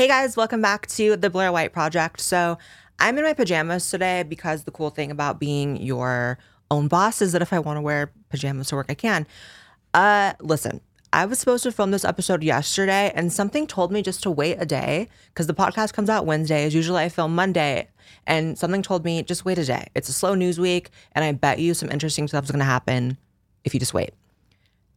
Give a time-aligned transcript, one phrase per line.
[0.00, 2.20] Hey guys, welcome back to the Blaire White Project.
[2.20, 2.56] So,
[2.98, 6.38] I'm in my pajamas today because the cool thing about being your
[6.70, 9.26] own boss is that if I want to wear pajamas to work, I can.
[9.92, 10.80] Uh, listen,
[11.12, 14.56] I was supposed to film this episode yesterday and something told me just to wait
[14.58, 16.64] a day because the podcast comes out Wednesday.
[16.64, 17.86] As Usually I film Monday
[18.26, 19.88] and something told me just wait a day.
[19.94, 22.64] It's a slow news week and I bet you some interesting stuff is going to
[22.64, 23.18] happen
[23.64, 24.14] if you just wait.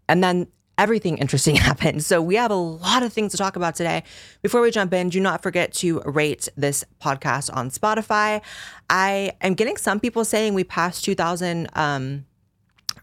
[0.08, 0.48] And then
[0.84, 2.04] everything interesting happened.
[2.04, 4.04] So we have a lot of things to talk about today.
[4.42, 8.42] Before we jump in, do not forget to rate this podcast on Spotify.
[8.90, 12.26] I am getting some people saying we passed 2,000 um,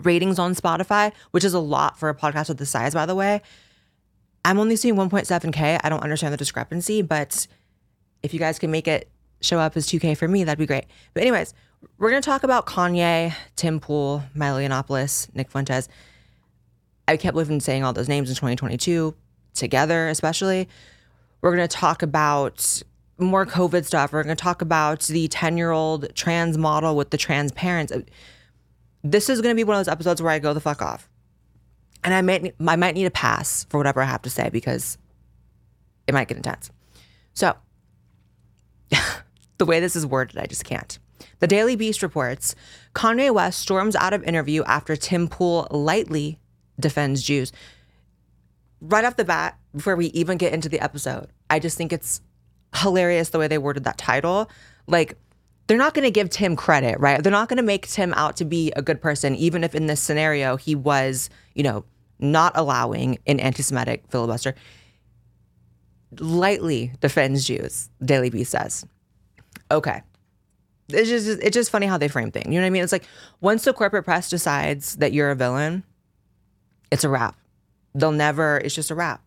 [0.01, 3.15] ratings on Spotify, which is a lot for a podcast of this size, by the
[3.15, 3.41] way.
[4.45, 5.81] I'm only seeing 1.7K.
[5.83, 7.47] I don't understand the discrepancy, but
[8.23, 9.09] if you guys can make it
[9.41, 10.85] show up as 2K for me, that'd be great.
[11.15, 11.55] But, anyways,
[11.99, 15.89] we're going to talk about Kanye, Tim Pool, Milo Yiannopoulos, Nick Fuentes.
[17.11, 19.15] I kept living saying all those names in 2022
[19.55, 20.69] together, especially.
[21.41, 22.83] We're going to talk about
[23.19, 24.13] more COVID stuff.
[24.13, 27.93] We're going to talk about the 10 year old trans model with the trans parents
[29.03, 31.09] this is going to be one of those episodes where I go the fuck off.
[32.03, 34.99] And I might I might need a pass for whatever I have to say because
[36.07, 36.71] it might get intense.
[37.35, 37.55] So,
[39.59, 40.99] the way this is worded, I just can't.
[41.41, 42.55] The Daily Beast reports
[42.95, 46.39] Kanye West storms out of interview after Tim Pool lightly
[46.81, 47.53] defends Jews.
[48.81, 52.21] Right off the bat, before we even get into the episode, I just think it's
[52.77, 54.51] hilarious the way they worded that title.
[54.87, 55.17] Like,
[55.67, 57.23] they're not going to give Tim credit, right?
[57.23, 59.87] They're not going to make Tim out to be a good person, even if in
[59.87, 61.85] this scenario he was, you know,
[62.19, 64.55] not allowing an anti Semitic filibuster.
[66.19, 68.85] Lightly defends Jews, Daily Beast says.
[69.71, 70.03] Okay.
[70.89, 72.47] It's just it's just funny how they frame things.
[72.47, 72.83] You know what I mean?
[72.83, 73.05] It's like
[73.41, 75.85] once the corporate press decides that you're a villain,
[76.91, 77.37] it's a wrap.
[77.95, 79.23] They'll never, it's just a wrap.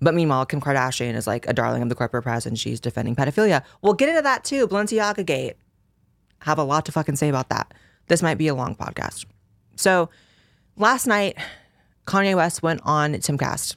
[0.00, 3.16] But meanwhile, Kim Kardashian is like a darling of the corporate press and she's defending
[3.16, 3.62] pedophilia.
[3.80, 4.68] We'll get into that too.
[4.68, 5.56] Balenciaga Gate.
[6.40, 7.72] Have a lot to fucking say about that.
[8.08, 9.24] This might be a long podcast.
[9.76, 10.10] So
[10.76, 11.38] last night,
[12.06, 13.76] Kanye West went on Timcast,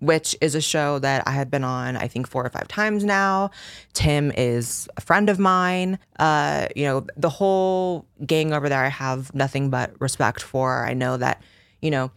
[0.00, 3.02] which is a show that I have been on, I think, four or five times
[3.02, 3.50] now.
[3.94, 5.98] Tim is a friend of mine.
[6.18, 10.84] Uh, you know, the whole gang over there, I have nothing but respect for.
[10.84, 11.42] I know that,
[11.80, 12.10] you know,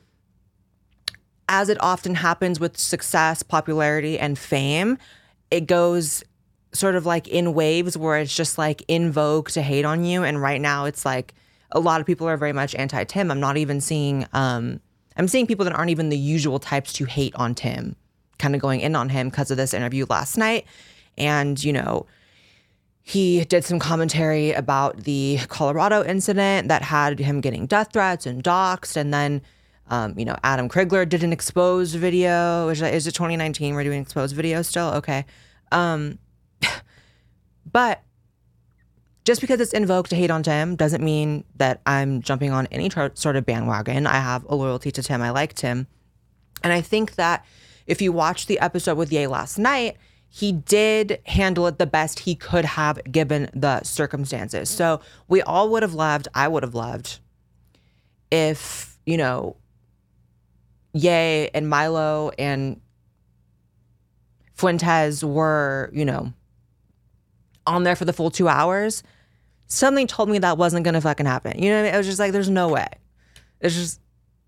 [1.50, 4.98] as it often happens with success, popularity, and fame,
[5.52, 6.24] it goes
[6.72, 10.24] sort of like in waves where it's just like in vogue to hate on you.
[10.24, 11.34] And right now it's like
[11.72, 13.30] a lot of people are very much anti Tim.
[13.30, 14.80] I'm not even seeing, um,
[15.16, 17.96] I'm seeing people that aren't even the usual types to hate on Tim
[18.40, 20.66] kind of going in on him because of this interview last night.
[21.18, 22.06] And, you know,
[23.06, 28.42] he did some commentary about the Colorado incident that had him getting death threats and
[28.42, 28.96] doxxed.
[28.96, 29.42] And then,
[29.90, 32.70] um, you know, Adam Crigler did an exposed video.
[32.70, 33.76] Is, it 2019?
[33.76, 34.88] We're doing exposed video still?
[34.92, 35.26] Okay.
[35.74, 36.18] Um,
[37.72, 38.02] but
[39.26, 42.90] just because it's invoked to hate on Tim doesn't mean that I'm jumping on any
[42.90, 44.08] sort of bandwagon.
[44.08, 45.22] I have a loyalty to Tim.
[45.22, 45.88] I like Tim.
[46.64, 47.46] And I think that
[47.86, 49.98] if you watched the episode with Ye last night,
[50.36, 54.68] he did handle it the best he could have given the circumstances.
[54.68, 57.20] So we all would have loved, I would have loved
[58.32, 59.58] if, you know,
[60.92, 62.82] Ye and Milo and
[64.56, 66.34] Fuentes were, you know,
[67.68, 69.04] on there for the full two hours,
[69.68, 71.62] something told me that wasn't gonna fucking happen.
[71.62, 71.94] You know what I mean?
[71.94, 72.88] It was just like, there's no way.
[73.62, 74.02] It's just,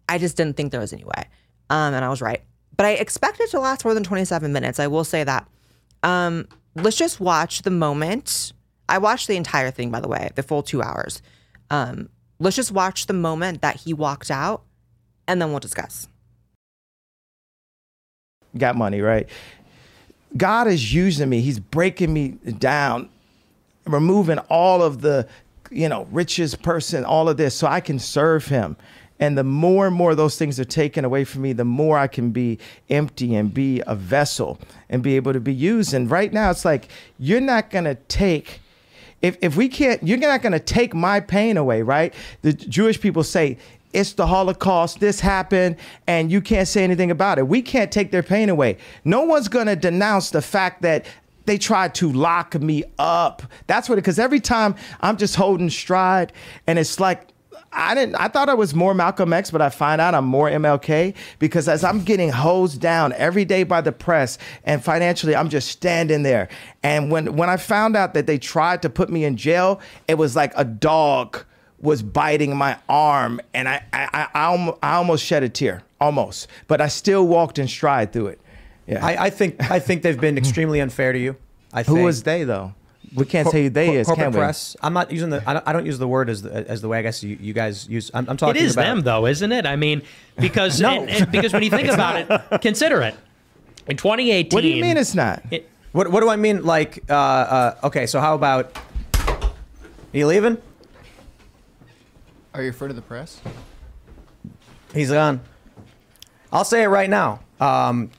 [0.10, 1.26] I just didn't think there was any way.
[1.70, 2.42] Um, and I was right.
[2.76, 4.80] But I expected to last more than 27 minutes.
[4.80, 5.48] I will say that.
[6.06, 8.54] Um, let's just watch the moment.
[8.88, 11.22] I watched the entire thing, by the way, the full two hours.
[11.70, 12.08] Um,
[12.40, 14.64] let's just watch the moment that he walked out,
[15.28, 16.08] and then we'll discuss
[18.58, 19.28] got money, right?
[20.38, 21.42] God is using me.
[21.42, 23.10] He's breaking me down,
[23.86, 25.28] removing all of the,
[25.72, 28.76] you know, richest person, all of this, so I can serve Him.
[29.20, 32.08] And the more and more those things are taken away from me, the more I
[32.08, 32.60] can be
[32.90, 34.60] empty and be a vessel
[34.90, 35.94] and be able to be used.
[35.94, 38.60] And right now, it's like, you're not going to take.
[39.22, 42.14] If, if we can't, you're not going to take my pain away, right?
[42.42, 43.58] The Jewish people say,
[43.96, 47.48] it's the Holocaust, this happened, and you can't say anything about it.
[47.48, 48.78] We can't take their pain away.
[49.06, 51.06] No one's gonna denounce the fact that
[51.46, 53.44] they tried to lock me up.
[53.68, 56.34] That's what, because every time I'm just holding stride,
[56.68, 57.30] and it's like,
[57.76, 58.16] I didn't.
[58.16, 61.68] I thought I was more Malcolm X, but I find out I'm more MLK because
[61.68, 66.24] as I'm getting hosed down every day by the press and financially, I'm just standing
[66.24, 66.48] there.
[66.84, 70.16] And when when I found out that they tried to put me in jail, it
[70.16, 71.44] was like a dog
[71.82, 76.82] was biting my arm, and I, I, I, I almost shed a tear, almost, but
[76.82, 78.42] I still walked in stride through it.
[78.88, 79.06] Yeah.
[79.06, 81.36] I, I think I think they've been extremely unfair to you.
[81.74, 82.74] I Who was they though?
[83.16, 84.38] We can't Cor- say who they cor- is, corporate can we?
[84.40, 84.76] press.
[84.82, 85.44] I'm not using the.
[85.50, 87.38] I don't, I don't use the word as the, as the way I guess you,
[87.40, 88.12] you guys use.
[88.14, 89.66] I'm, I'm talking is about them, though, isn't it?
[89.66, 90.02] I mean,
[90.38, 90.92] because No.
[91.02, 92.16] and- and because when you think about
[92.52, 93.16] it, consider it.
[93.88, 95.44] In 2018, What do you mean it's not?
[95.52, 96.64] it- What What do I mean?
[96.64, 98.76] Like, uh, uh, okay, so how about?
[99.18, 100.58] Are you leaving?
[102.54, 103.42] Are you afraid of the press?
[104.94, 105.42] He's gone.
[106.54, 107.42] I'll say it right now.
[107.60, 108.12] Um,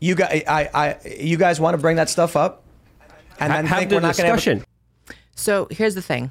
[0.00, 2.61] you guys, I, I, you guys want to bring that stuff up,
[3.38, 4.64] and then have think the we're not discussion.
[5.34, 6.30] So here's the thing.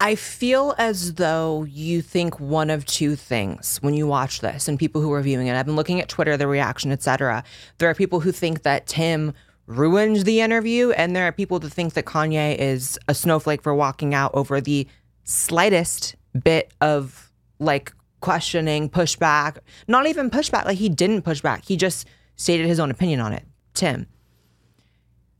[0.00, 4.78] I feel as though you think one of two things when you watch this, and
[4.78, 5.56] people who are viewing it.
[5.56, 7.42] I've been looking at Twitter, the reaction, etc.
[7.78, 9.32] There are people who think that Tim
[9.66, 13.74] ruined the interview, and there are people that think that Kanye is a snowflake for
[13.74, 14.86] walking out over the
[15.22, 19.58] slightest bit of like questioning, pushback.
[19.88, 20.66] Not even pushback.
[20.66, 21.64] Like he didn't push back.
[21.64, 22.06] He just
[22.36, 23.44] stated his own opinion on it.
[23.74, 24.06] Tim.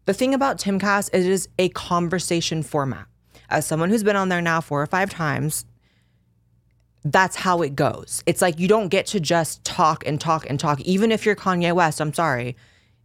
[0.07, 3.07] The thing about Timcast is it is a conversation format.
[3.49, 5.65] As someone who's been on there now four or five times,
[7.05, 8.23] that's how it goes.
[8.27, 10.81] It's like you don't get to just talk and talk and talk.
[10.83, 12.57] Even if you're Kanye West, I'm sorry.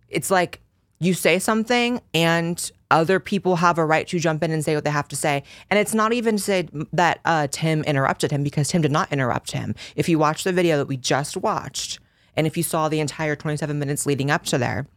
[0.07, 0.61] It's like
[0.99, 4.83] you say something and other people have a right to jump in and say what
[4.83, 5.43] they have to say.
[5.69, 9.51] And it's not even say that uh, Tim interrupted him because Tim did not interrupt
[9.51, 9.75] him.
[9.95, 11.99] If you watch the video that we just watched,
[12.35, 14.87] and if you saw the entire 27 minutes leading up to there,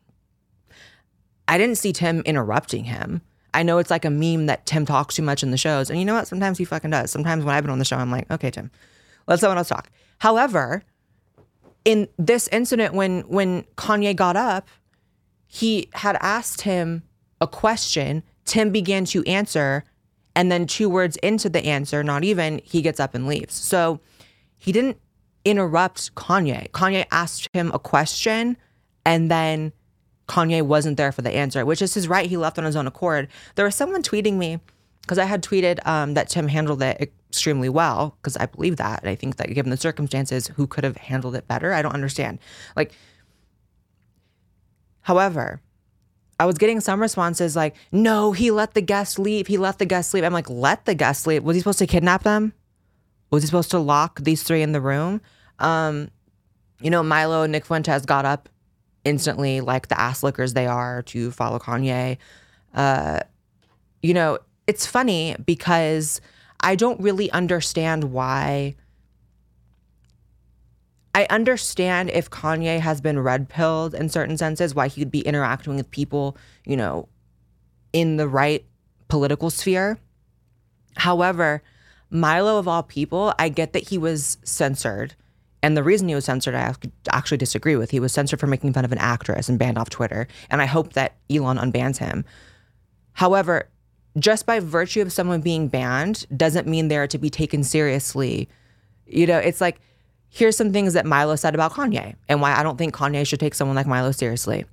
[1.49, 3.23] I didn't see Tim interrupting him.
[3.55, 5.91] I know it's like a meme that Tim talks too much in the shows.
[5.91, 6.27] And you know what?
[6.27, 7.11] Sometimes he fucking does.
[7.11, 8.71] Sometimes when I've been on the show, I'm like, okay, Tim,
[9.27, 9.91] let someone else talk.
[10.19, 10.83] However,
[11.85, 14.69] in this incident, when when Kanye got up,
[15.47, 17.03] he had asked him
[17.41, 18.23] a question.
[18.45, 19.85] Tim began to answer,
[20.35, 23.55] and then two words into the answer, not even, he gets up and leaves.
[23.55, 24.01] So
[24.57, 24.99] he didn't
[25.45, 26.71] interrupt Kanye.
[26.71, 28.57] Kanye asked him a question,
[29.05, 29.73] and then
[30.33, 32.29] Kanye wasn't there for the answer, which is his right.
[32.29, 33.29] He left on his own accord.
[33.55, 34.61] There was someone tweeting me
[35.03, 39.01] because I had tweeted um, that Tim handled it extremely well because I believe that.
[39.03, 41.75] And I think that given the circumstances, who could have handled it better?
[41.75, 42.39] I don't understand.
[42.75, 42.93] Like,
[45.03, 45.61] however,
[46.41, 49.49] I was getting some responses like, no, he let the guest leave.
[49.49, 50.25] He let the guest leave.
[50.25, 51.45] I'm like, let the guest leave.
[51.45, 52.55] Was he supposed to kidnap them?
[53.31, 55.21] Was he supposed to lock these three in the room?
[55.59, 56.11] Um,
[56.81, 58.49] you know, Milo and Nick Fuentes got up
[59.05, 62.19] instantly, like the ass lickers they are, to follow Kanye.
[62.75, 63.21] Uh,
[64.03, 66.21] you know, it's funny because
[66.61, 68.77] I don't really understand why.
[71.15, 75.77] I understand if Kanye has been red pilled in certain senses, why he'd be interacting
[75.77, 77.09] with people, you know,
[77.93, 78.65] in the right
[79.09, 79.99] political sphere.
[80.97, 81.63] However,
[82.11, 85.15] Milo, of all people, I get that he was censored.
[85.63, 86.75] And the reason he was censored, I
[87.11, 87.91] actually disagree with.
[87.91, 90.27] He was censored for making fun of an actress and banned off Twitter.
[90.51, 92.25] And I hope that Elon unbans him.
[93.13, 93.69] However,
[94.19, 98.49] just by virtue of someone being banned doesn't mean they're to be taken seriously.
[99.07, 99.81] You know, it's like,
[100.29, 103.41] here's some things that Milo said about Kanye and why I don't think Kanye should
[103.41, 104.65] take someone like Milo seriously.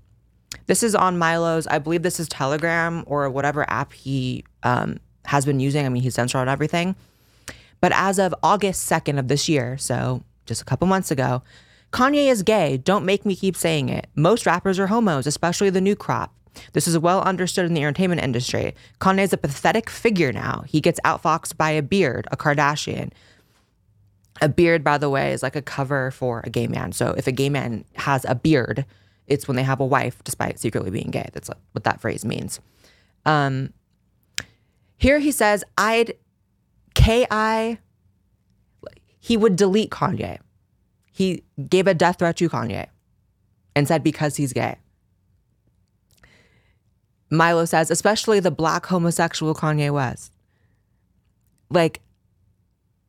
[0.66, 5.46] This is on Milo's, I believe this is Telegram or whatever app he um, has
[5.46, 5.86] been using.
[5.86, 6.96] I mean, he's censored on everything.
[7.82, 11.42] But as of August 2nd of this year, so just a couple months ago,
[11.92, 12.78] Kanye is gay.
[12.78, 14.08] Don't make me keep saying it.
[14.16, 16.36] Most rappers are homos, especially the new crop.
[16.74, 18.76] This is well understood in the entertainment industry.
[19.00, 20.64] Kanye is a pathetic figure now.
[20.68, 23.12] He gets outfoxed by a beard, a Kardashian.
[24.42, 26.92] A beard, by the way, is like a cover for a gay man.
[26.92, 28.86] So if a gay man has a beard,
[29.28, 31.30] it's when they have a wife, despite secretly being gay.
[31.34, 32.60] That's what that phrase means.
[33.26, 33.74] Um,
[34.98, 36.16] here he says, I'd
[36.94, 37.26] Ki.
[39.20, 40.40] He would delete Kanye.
[41.12, 42.88] He gave a death threat to Kanye
[43.76, 44.78] and said because he's gay.
[47.30, 50.32] Milo says, especially the black homosexual Kanye West.
[51.70, 52.02] Like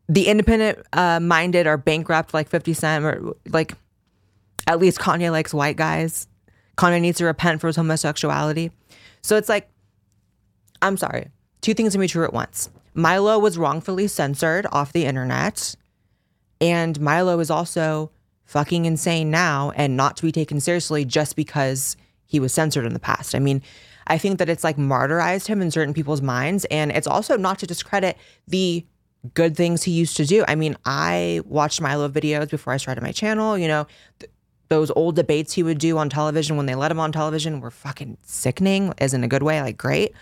[0.09, 3.75] the independent uh, minded are bankrupt like 50 Cent or like
[4.67, 6.27] at least Kanye likes white guys.
[6.77, 8.71] Kanye needs to repent for his homosexuality.
[9.23, 9.69] So it's like,
[10.83, 11.29] I'm sorry,
[11.61, 12.71] two things can be true at once.
[12.95, 15.75] Milo was wrongfully censored off the internet,
[16.61, 18.11] and Milo is also
[18.45, 22.95] fucking insane now and not to be taken seriously just because he was censored in
[22.95, 23.35] the past.
[23.35, 23.63] I mean,
[24.07, 27.61] I think that it's like martyrized him in certain people's minds, and it's also not
[27.61, 28.17] to discredit
[28.49, 28.85] the
[29.35, 30.45] good things he used to do.
[30.49, 33.57] I mean, I watched Milo videos before I started my channel.
[33.57, 33.87] You know,
[34.19, 34.31] th-
[34.69, 37.71] those old debates he would do on television when they let him on television were
[37.71, 40.13] fucking sickening, as in a good way, like great.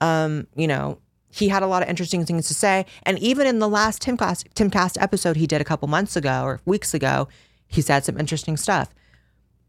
[0.00, 0.98] Um, you know,
[1.30, 2.86] he had a lot of interesting things to say.
[3.04, 6.60] And even in the last Timcast, Timcast episode he did a couple months ago or
[6.64, 7.28] weeks ago,
[7.68, 8.92] He said some interesting stuff.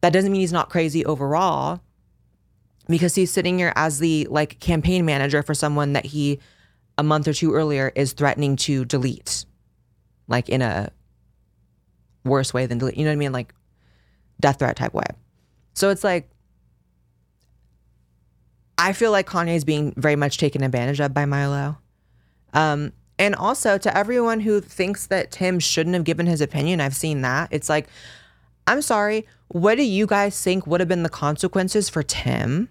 [0.01, 1.81] That doesn't mean he's not crazy overall
[2.87, 6.39] because he's sitting here as the like campaign manager for someone that he
[6.97, 9.45] a month or two earlier is threatening to delete
[10.27, 10.91] like in a
[12.25, 13.53] worse way than delete you know what i mean like
[14.39, 15.05] death threat type way
[15.73, 16.29] so it's like
[18.81, 21.77] i feel like kanye is being very much taken advantage of by milo.
[22.53, 26.95] Um and also to everyone who thinks that tim shouldn't have given his opinion i've
[26.95, 27.49] seen that.
[27.51, 27.87] It's like
[28.67, 32.69] i'm sorry what do you guys think would have been the consequences for tim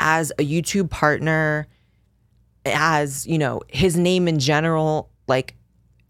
[0.00, 1.66] as a YouTube partner,
[2.64, 5.54] as, you know, his name in general, like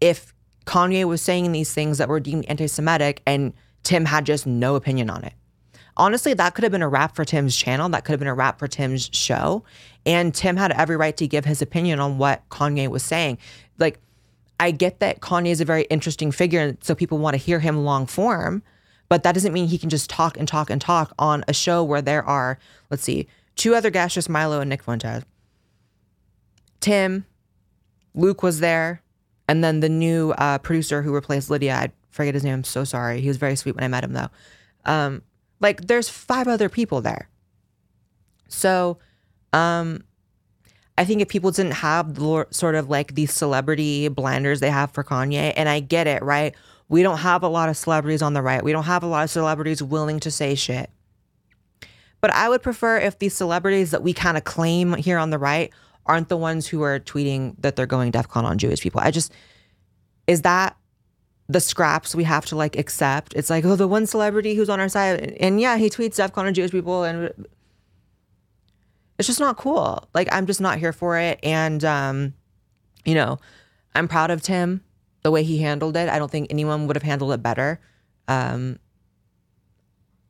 [0.01, 0.33] if
[0.65, 3.53] Kanye was saying these things that were deemed anti Semitic and
[3.83, 5.33] Tim had just no opinion on it.
[5.97, 7.89] Honestly, that could have been a wrap for Tim's channel.
[7.89, 9.63] That could have been a wrap for Tim's show.
[10.05, 13.39] And Tim had every right to give his opinion on what Kanye was saying.
[13.79, 13.99] Like,
[14.59, 17.59] I get that Kanye is a very interesting figure, and so people want to hear
[17.59, 18.63] him long form,
[19.09, 21.83] but that doesn't mean he can just talk and talk and talk on a show
[21.83, 22.57] where there are,
[22.89, 25.23] let's see, two other guests, just Milo and Nick Fuentes.
[26.79, 27.25] Tim,
[28.15, 29.01] Luke was there,
[29.47, 31.75] and then the new uh, producer who replaced Lydia.
[31.75, 32.55] I forget his name.
[32.55, 33.21] I'm so sorry.
[33.21, 34.29] He was very sweet when I met him, though.
[34.85, 35.21] Um,
[35.59, 37.29] like, there's five other people there.
[38.47, 38.99] So,
[39.53, 40.03] um,
[40.97, 44.91] I think if people didn't have the sort of like these celebrity blinders they have
[44.91, 46.55] for Kanye, and I get it, right?
[46.89, 48.63] We don't have a lot of celebrities on the right.
[48.63, 50.89] We don't have a lot of celebrities willing to say shit.
[52.19, 55.37] But I would prefer if these celebrities that we kind of claim here on the
[55.37, 55.71] right
[56.05, 59.01] aren't the ones who are tweeting that they're going DEFCON on Jewish people.
[59.01, 59.31] I just,
[60.25, 60.76] is that
[61.49, 63.33] the scraps we have to like accept?
[63.35, 66.45] It's like, oh, the one celebrity who's on our side, and yeah, he tweets DEFCON
[66.45, 67.31] on Jewish people, and
[69.17, 70.07] it's just not cool.
[70.13, 71.39] Like, I'm just not here for it.
[71.41, 72.33] And, um,
[73.05, 73.39] you know,
[73.95, 74.83] I'm proud of Tim,
[75.23, 76.09] the way he handled it.
[76.09, 77.79] I don't think anyone would have handled it better.
[78.27, 78.79] Um,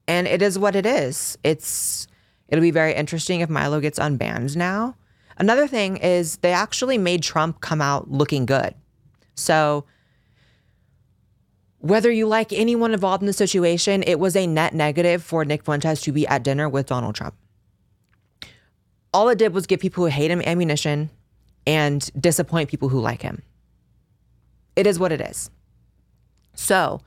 [0.07, 1.37] and it is what it is.
[1.43, 2.07] It's
[2.47, 4.95] it'll be very interesting if Milo gets unbanned now.
[5.37, 8.73] Another thing is they actually made Trump come out looking good.
[9.35, 9.85] So
[11.79, 15.63] whether you like anyone involved in the situation, it was a net negative for Nick
[15.63, 17.35] Fuentes to be at dinner with Donald Trump.
[19.13, 21.09] All it did was give people who hate him ammunition
[21.65, 23.41] and disappoint people who like him.
[24.75, 25.49] It is what it is.
[26.53, 27.01] So,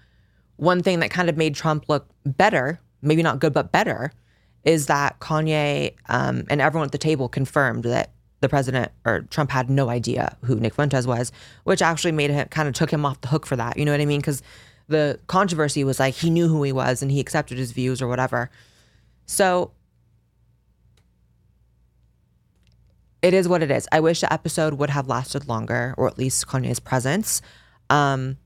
[0.56, 4.12] one thing that kind of made Trump look better maybe not good, but better,
[4.64, 8.10] is that Kanye um, and everyone at the table confirmed that
[8.40, 11.30] the president or Trump had no idea who Nick Fuentes was,
[11.64, 13.76] which actually made him kind of took him off the hook for that.
[13.76, 14.20] You know what I mean?
[14.20, 14.42] Because
[14.88, 18.08] the controversy was like he knew who he was and he accepted his views or
[18.08, 18.50] whatever.
[19.26, 19.72] So
[23.22, 23.86] it is what it is.
[23.92, 27.42] I wish the episode would have lasted longer, or at least Kanye's presence.
[27.90, 28.38] Um,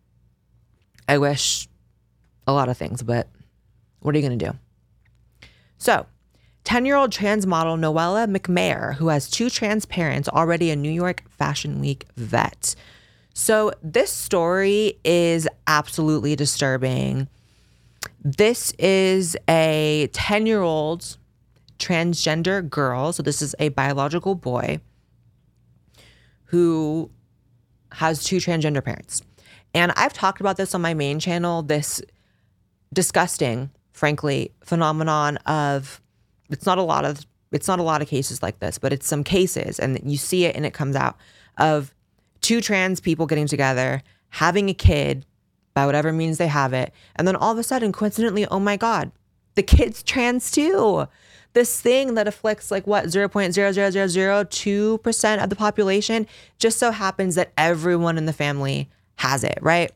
[1.09, 1.69] I wish
[2.47, 3.29] a lot of things, but
[4.01, 4.59] what are you going to do?
[5.79, 6.07] So,
[6.65, 10.91] 10 year old trans model Noella McMaher, who has two trans parents, already a New
[10.91, 12.75] York Fashion Week vet.
[13.35, 17.29] So, this story is absolutely disturbing.
[18.23, 21.19] This is a 10 year old
[21.79, 23.13] transgender girl.
[23.13, 24.81] So, this is a biological boy
[26.45, 27.11] who
[27.93, 29.23] has two transgender parents.
[29.75, 32.01] And I've talked about this on my main channel this
[32.93, 36.03] disgusting frankly, phenomenon of
[36.51, 39.07] it's not a lot of it's not a lot of cases like this, but it's
[39.07, 41.17] some cases and you see it and it comes out
[41.59, 41.95] of
[42.41, 45.25] two trans people getting together, having a kid
[45.73, 48.77] by whatever means they have it, and then all of a sudden, coincidentally, oh my
[48.77, 49.11] God,
[49.55, 51.07] the kid's trans too.
[51.53, 56.27] This thing that afflicts like what 0.00002% of the population
[56.59, 59.93] just so happens that everyone in the family has it, right?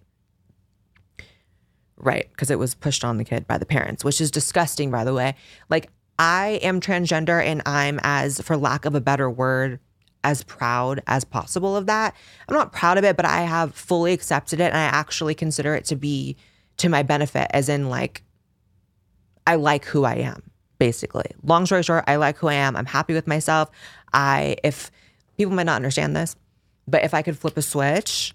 [1.97, 5.03] Right, because it was pushed on the kid by the parents, which is disgusting, by
[5.03, 5.35] the way.
[5.69, 9.79] Like, I am transgender and I'm, as for lack of a better word,
[10.25, 12.15] as proud as possible of that.
[12.49, 15.75] I'm not proud of it, but I have fully accepted it and I actually consider
[15.75, 16.37] it to be
[16.79, 18.23] to my benefit, as in, like,
[19.47, 21.31] I like who I am, basically.
[21.43, 22.77] Long story short, I like who I am.
[22.77, 23.71] I'm happy with myself.
[24.13, 24.91] I, if
[25.37, 26.37] people might not understand this,
[26.87, 28.35] but if I could flip a switch,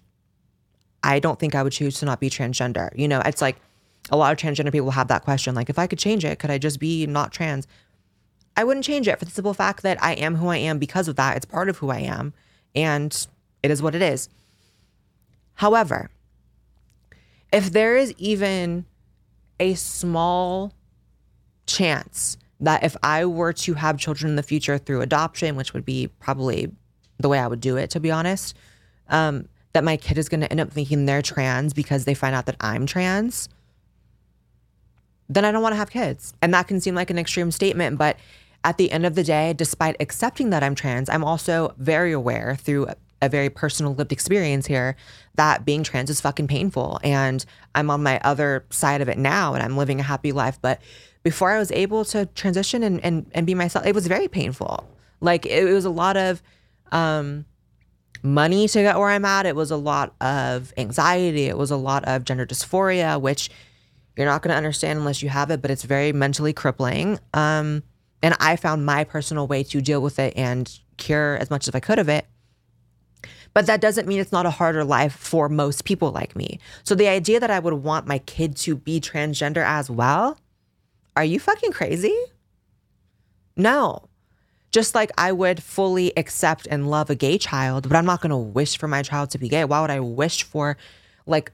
[1.04, 2.90] I don't think I would choose to not be transgender.
[2.98, 3.58] You know, it's like
[4.10, 6.52] a lot of transgender people have that question like, if I could change it, could
[6.52, 7.68] I just be not trans?
[8.56, 11.08] I wouldn't change it for the simple fact that I am who I am because
[11.08, 11.38] of that.
[11.38, 12.34] It's part of who I am,
[12.76, 13.28] and
[13.64, 14.30] it is what it is.
[15.56, 16.12] However,
[17.52, 18.86] if there is even
[19.60, 20.74] a small
[21.66, 25.86] chance that if I were to have children in the future through adoption, which would
[25.86, 26.72] be probably
[27.20, 28.56] the way I would do it, to be honest,
[29.10, 32.36] um, that my kid is going to end up thinking they're trans because they find
[32.36, 33.50] out that I'm trans,
[35.30, 36.34] then I don't want to have kids.
[36.42, 38.18] And that can seem like an extreme statement, but
[38.64, 42.56] at the end of the day, despite accepting that I'm trans, I'm also very aware
[42.56, 42.88] through
[43.22, 44.96] a very personal lived experience here
[45.36, 47.00] that being trans is fucking painful.
[47.04, 50.60] And I'm on my other side of it now and I'm living a happy life.
[50.62, 50.82] But
[51.24, 54.88] before I was able to transition and, and, and be myself, it was very painful.
[55.22, 56.44] Like it, it was a lot of
[56.92, 57.46] um,
[58.22, 59.46] money to get where I'm at.
[59.46, 61.46] It was a lot of anxiety.
[61.46, 63.50] It was a lot of gender dysphoria, which
[64.16, 67.20] you're not going to understand unless you have it, but it's very mentally crippling.
[67.34, 67.84] Um,
[68.22, 71.76] and I found my personal way to deal with it and cure as much as
[71.76, 72.26] I could of it.
[73.54, 76.60] But that doesn't mean it's not a harder life for most people like me.
[76.84, 80.38] So the idea that I would want my kid to be transgender as well,
[81.16, 82.18] are you fucking crazy?
[83.56, 84.08] No.
[84.72, 88.32] Just like I would fully accept and love a gay child, but I'm not going
[88.32, 89.66] to wish for my child to be gay.
[89.66, 90.78] Why would I wish for
[91.28, 91.52] like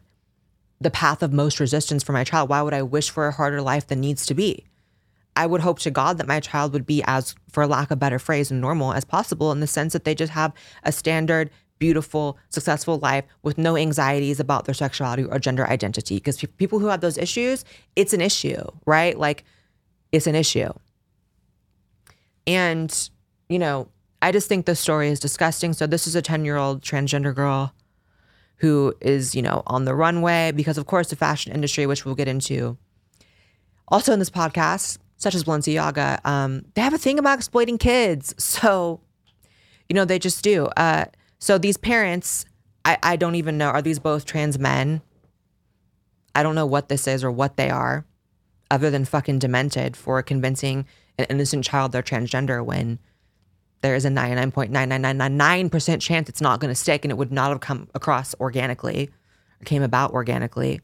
[0.81, 2.50] the path of most resistance for my child?
[2.50, 4.65] Why would I wish for a harder life than needs to be?
[5.36, 7.95] I would hope to God that my child would be as, for lack of a
[7.95, 12.38] better phrase, normal as possible in the sense that they just have a standard, beautiful,
[12.50, 16.15] successful life with no anxieties about their sexuality or gender identity.
[16.15, 17.63] Because pe- people who have those issues,
[17.95, 19.17] it's an issue, right?
[19.17, 19.45] Like,
[20.12, 20.74] it's an issue.
[22.45, 23.09] And,
[23.48, 23.88] you know,
[24.21, 25.71] I just think this story is disgusting.
[25.71, 27.74] So, this is a 10 year old transgender girl
[28.60, 32.16] who is, you know, on the runway because, of course, the fashion industry, which we'll
[32.16, 32.78] get into
[33.89, 38.34] also in this podcast, such as Balenciaga, um, they have a thing about exploiting kids.
[38.60, 39.01] So,
[39.88, 40.66] you know, they just do.
[40.78, 41.06] Uh,
[41.39, 42.46] so these parents,
[42.86, 45.01] I, I don't even know, are these both trans men?
[46.36, 48.06] I don't know what this is or what they are,
[48.70, 50.86] other than fucking demented for convincing
[51.18, 53.00] an innocent child they're transgender when
[53.81, 57.62] there is a 99.99999% chance it's not going to stick and it would not have
[57.62, 59.09] come across organically
[59.62, 60.81] or came about organically.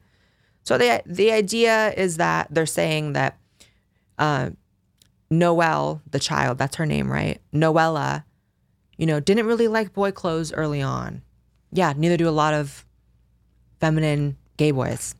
[0.63, 3.37] So the the idea is that they're saying that
[4.17, 4.49] uh,
[5.29, 7.39] Noelle, the child, that's her name, right?
[7.53, 8.23] Noella,
[8.97, 11.21] you know, didn't really like boy clothes early on.
[11.71, 12.85] Yeah, neither do a lot of
[13.79, 15.15] feminine gay boys.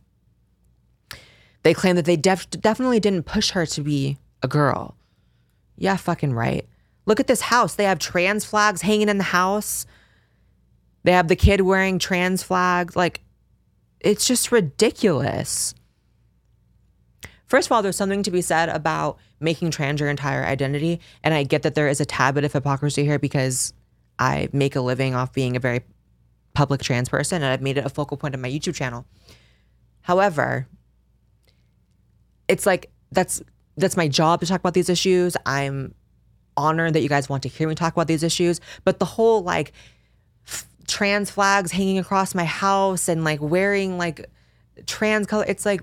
[1.63, 4.95] They claim that they def- definitely didn't push her to be a girl.
[5.78, 6.67] Yeah, fucking right.
[7.06, 7.76] Look at this house.
[7.76, 9.86] They have trans flags hanging in the house.
[11.04, 12.96] They have the kid wearing trans flags.
[12.96, 13.22] Like,
[14.00, 15.76] it's just ridiculous.
[17.46, 21.00] First of all, there's something to be said about making trans your entire identity.
[21.24, 23.74] And I get that there is a tad bit of hypocrisy here because
[24.18, 25.82] I make a living off being a very
[26.54, 29.06] public trans person and I've made it a focal point of my YouTube channel.
[30.02, 30.68] However,
[32.48, 33.41] it's like that's
[33.78, 35.36] that's my job to talk about these issues.
[35.46, 35.94] I'm
[36.58, 39.44] honored that you guys want to hear me talk about these issues, but the whole
[39.44, 39.74] like
[40.48, 44.30] f- trans flags hanging across my house and like wearing like
[44.86, 45.82] trans color, it's like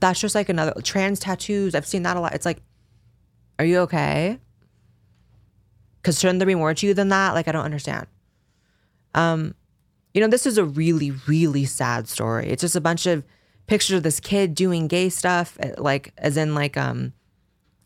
[0.00, 1.74] that's just like another trans tattoos.
[1.74, 2.34] I've seen that a lot.
[2.34, 2.62] It's like,
[3.58, 4.38] are you okay?
[6.00, 7.34] Because shouldn't there be more to you than that?
[7.34, 8.06] Like, I don't understand.
[9.14, 9.54] Um,
[10.14, 12.48] you know, this is a really, really sad story.
[12.48, 13.24] It's just a bunch of
[13.66, 17.12] pictures of this kid doing gay stuff, eh, like as in like um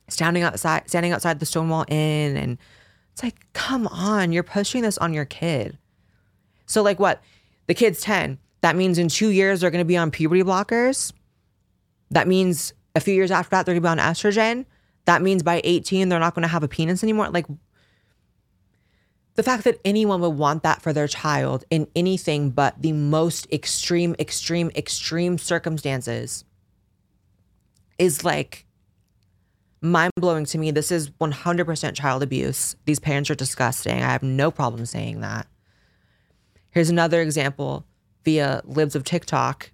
[0.08, 2.58] standing outside standing outside the Stonewall Inn and
[3.12, 5.78] it's like, come on, you're pushing this on your kid.
[6.66, 7.22] So like what?
[7.66, 8.38] The kid's 10.
[8.60, 11.12] That means in two years they're gonna be on puberty blockers.
[12.10, 14.66] That means a few years after that they're gonna be on estrogen.
[15.06, 17.30] That means by 18 they're not gonna have a penis anymore.
[17.30, 17.46] Like
[19.36, 23.46] the fact that anyone would want that for their child in anything but the most
[23.52, 26.44] extreme, extreme, extreme circumstances
[27.98, 28.65] is like
[29.80, 30.70] mind blowing to me.
[30.70, 32.76] This is 100% child abuse.
[32.84, 34.02] These parents are disgusting.
[34.02, 35.46] I have no problem saying that.
[36.70, 37.86] Here's another example
[38.24, 39.70] via Libs of TikTok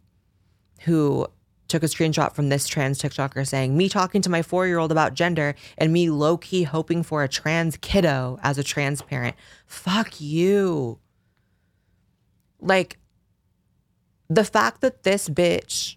[0.81, 1.27] who
[1.69, 4.93] took a screenshot from this trans TikToker saying, Me talking to my four year old
[4.93, 9.35] about gender and me low key hoping for a trans kiddo as a trans parent.
[9.67, 10.99] Fuck you.
[12.61, 12.99] Like,
[14.29, 15.97] the fact that this bitch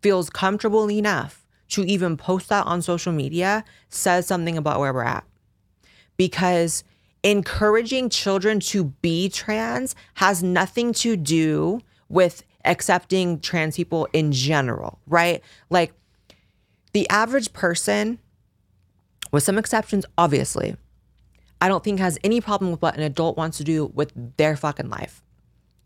[0.00, 5.02] feels comfortable enough to even post that on social media says something about where we're
[5.02, 5.24] at.
[6.16, 6.84] Because
[7.22, 15.00] encouraging children to be trans has nothing to do with accepting trans people in general,
[15.06, 15.42] right?
[15.70, 15.92] Like
[16.92, 18.18] the average person,
[19.32, 20.76] with some exceptions, obviously,
[21.60, 24.56] I don't think has any problem with what an adult wants to do with their
[24.56, 25.22] fucking life.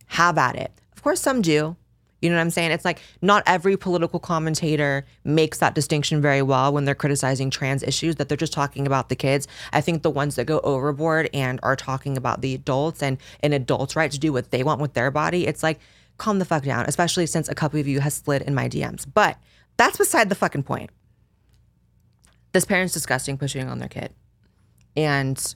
[0.08, 0.72] Have at it.
[0.92, 1.76] Of course, some do.
[2.20, 2.70] You know what I'm saying?
[2.70, 7.82] It's like not every political commentator makes that distinction very well when they're criticizing trans
[7.82, 9.48] issues, that they're just talking about the kids.
[9.72, 13.52] I think the ones that go overboard and are talking about the adults and an
[13.52, 15.80] adult's right to do what they want with their body, it's like,
[16.18, 19.06] calm the fuck down, especially since a couple of you has slid in my DMs.
[19.12, 19.38] But
[19.78, 20.90] that's beside the fucking point.
[22.52, 24.12] This parent's disgusting pushing on their kid.
[24.96, 25.54] And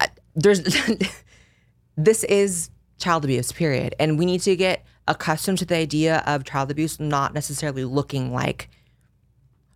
[0.00, 0.62] I- there's
[1.96, 3.94] this is child abuse, period.
[3.98, 8.32] And we need to get accustomed to the idea of child abuse not necessarily looking
[8.32, 8.68] like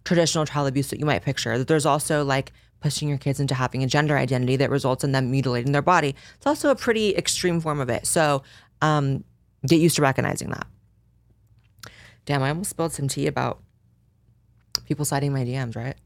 [0.05, 1.59] traditional child abuse that you might picture.
[1.59, 5.13] That there's also like pushing your kids into having a gender identity that results in
[5.13, 6.15] them mutilating their body.
[6.37, 8.07] It's also a pretty extreme form of it.
[8.07, 8.43] So
[8.81, 9.25] um,
[9.67, 10.67] get used to recognizing that.
[12.25, 13.63] Damn, I almost spilled some tea about
[14.85, 15.97] people citing my DMs, right?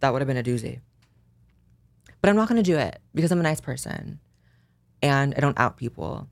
[0.00, 0.80] That would have been a doozy.
[2.20, 4.20] But I'm not going to do it because I'm a nice person
[5.02, 6.28] and I don't out people.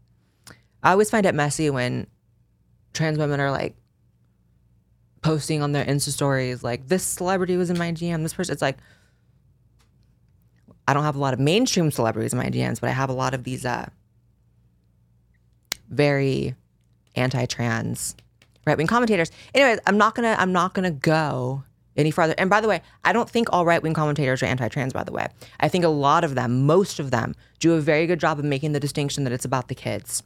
[0.83, 2.07] I always find it messy when
[2.93, 3.77] trans women are like
[5.23, 8.53] posting on their Insta stories, like, this celebrity was in my DM, this person.
[8.53, 8.79] It's like,
[10.87, 13.15] I don't have a lot of mainstream celebrities in my DMs, but I have a
[13.15, 13.89] lot of these uh,
[15.91, 16.55] very
[17.15, 18.17] anti-trans
[18.67, 19.31] right-wing commentators.
[19.55, 21.65] Anyways, I'm not gonna I'm not gonna go
[21.99, 22.35] any farther.
[22.39, 24.93] And by the way, I don't think all right-wing commentators are anti-trans.
[24.95, 25.27] By the way,
[25.61, 28.45] I think a lot of them, most of them, do a very good job of
[28.45, 30.23] making the distinction that it's about the kids.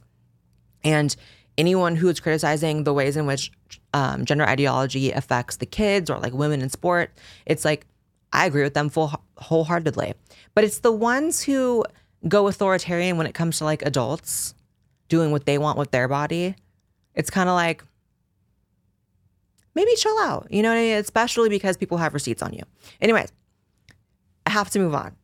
[0.83, 1.13] And
[1.57, 3.51] anyone who is criticizing the ways in which
[3.93, 7.11] um, gender ideology affects the kids or like women in sport,
[7.45, 7.85] it's like
[8.31, 10.13] I agree with them full wholeheartedly.
[10.55, 11.85] But it's the ones who
[12.27, 14.53] go authoritarian when it comes to like adults
[15.09, 16.55] doing what they want with their body.
[17.15, 17.83] It's kind of like
[19.75, 20.97] maybe chill out, you know what I mean?
[20.97, 22.63] Especially because people have receipts on you.
[23.01, 23.31] Anyways,
[24.45, 25.15] I have to move on.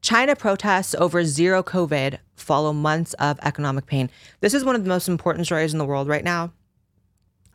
[0.00, 4.10] China protests over zero COVID follow months of economic pain.
[4.40, 6.52] This is one of the most important stories in the world right now.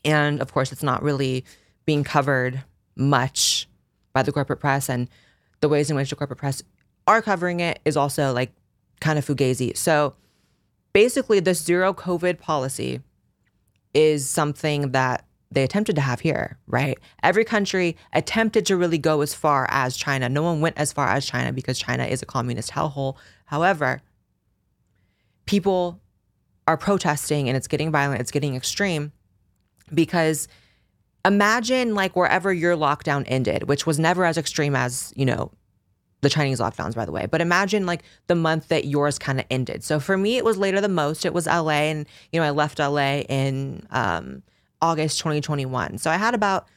[0.04, 1.46] And of course, it's not really
[1.86, 2.64] being covered
[2.96, 3.68] much
[4.12, 4.90] by the corporate press.
[4.90, 5.10] And
[5.62, 6.62] the ways in which the corporate press
[7.08, 8.52] are covering it is also like
[9.00, 9.76] kind of fugazi.
[9.76, 10.14] So
[10.92, 13.02] basically, this zero COVID policy
[13.94, 16.98] is something that they attempted to have here, right?
[17.22, 20.28] Every country attempted to really go as far as China.
[20.28, 23.16] No one went as far as China because China is a communist hellhole.
[23.46, 24.02] However,
[25.46, 26.02] people
[26.68, 29.12] are protesting and it's getting violent, it's getting extreme
[29.94, 30.48] because
[31.26, 35.52] imagine like wherever your lockdown ended, which was never as extreme as, you know,
[36.24, 37.28] the Chinese lockdowns, by the way.
[37.30, 39.84] But imagine like the month that yours kind of ended.
[39.84, 41.26] So for me, it was later the most.
[41.26, 44.42] It was LA, and you know I left LA in um,
[44.82, 46.00] August 2021.
[46.00, 46.68] So I had about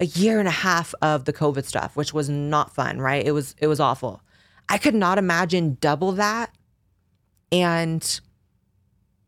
[0.00, 3.00] a year and a half of the COVID stuff, which was not fun.
[3.00, 3.24] Right?
[3.24, 4.20] It was it was awful.
[4.68, 6.54] I could not imagine double that,
[7.50, 8.20] and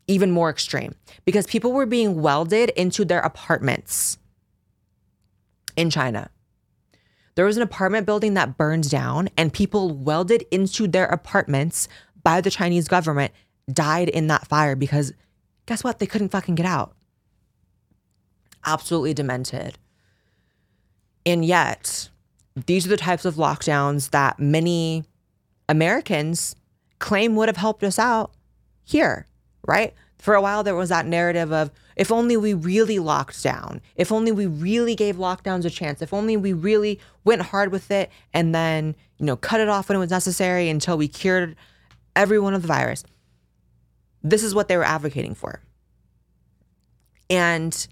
[0.07, 4.17] even more extreme because people were being welded into their apartments
[5.75, 6.29] in China.
[7.37, 11.87] There was an apartment building that burned down, and people welded into their apartments
[12.23, 13.31] by the Chinese government
[13.71, 15.13] died in that fire because
[15.67, 15.99] guess what?
[15.99, 16.95] They couldn't fucking get out.
[18.65, 19.77] Absolutely demented.
[21.27, 22.09] And yet,
[22.65, 25.05] these are the types of lockdowns that many
[25.69, 26.55] Americans
[26.97, 28.31] claim would have helped us out
[28.83, 29.27] here,
[29.67, 29.93] right?
[30.19, 34.11] For a while, there was that narrative of if only we really locked down, if
[34.11, 38.11] only we really gave lockdowns a chance, if only we really went hard with it
[38.33, 41.55] and then, you know, cut it off when it was necessary until we cured
[42.15, 43.03] everyone of the virus.
[44.23, 45.61] This is what they were advocating for.
[47.29, 47.87] And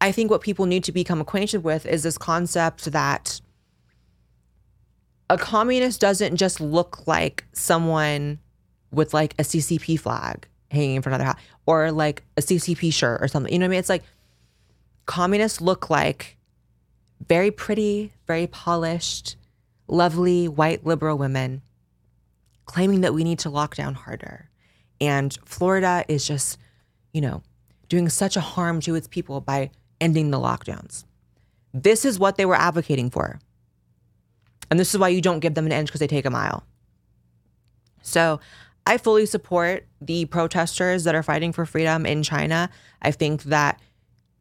[0.00, 3.40] I think what people need to become acquainted with is this concept that
[5.30, 8.38] a communist doesn't just look like someone
[8.92, 12.92] with like a CCP flag hanging in front of their house or like a CCP
[12.92, 13.52] shirt or something.
[13.52, 13.78] You know what I mean?
[13.80, 14.04] It's like
[15.06, 16.36] communists look like
[17.28, 19.36] very pretty, very polished,
[19.88, 21.62] lovely white liberal women
[22.64, 24.48] claiming that we need to lock down harder.
[25.00, 26.58] And Florida is just,
[27.12, 27.42] you know,
[27.88, 31.04] doing such a harm to its people by ending the lockdowns.
[31.74, 33.40] This is what they were advocating for.
[34.70, 36.64] And this is why you don't give them an inch because they take a mile.
[38.02, 38.40] So
[38.86, 42.68] I fully support the protesters that are fighting for freedom in China.
[43.00, 43.80] I think that,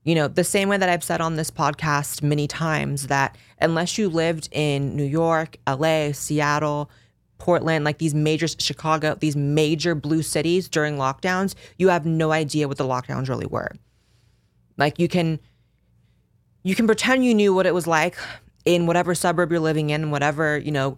[0.04, 3.98] you know, the same way that I've said on this podcast many times that unless
[3.98, 6.90] you lived in New York, LA, Seattle,
[7.38, 12.68] Portland, like these major Chicago, these major blue cities during lockdowns, you have no idea
[12.68, 13.72] what the lockdowns really were.
[14.78, 15.40] Like you can
[16.64, 18.16] you can pretend you knew what it was like
[18.66, 20.98] in whatever suburb you're living in, whatever, you know,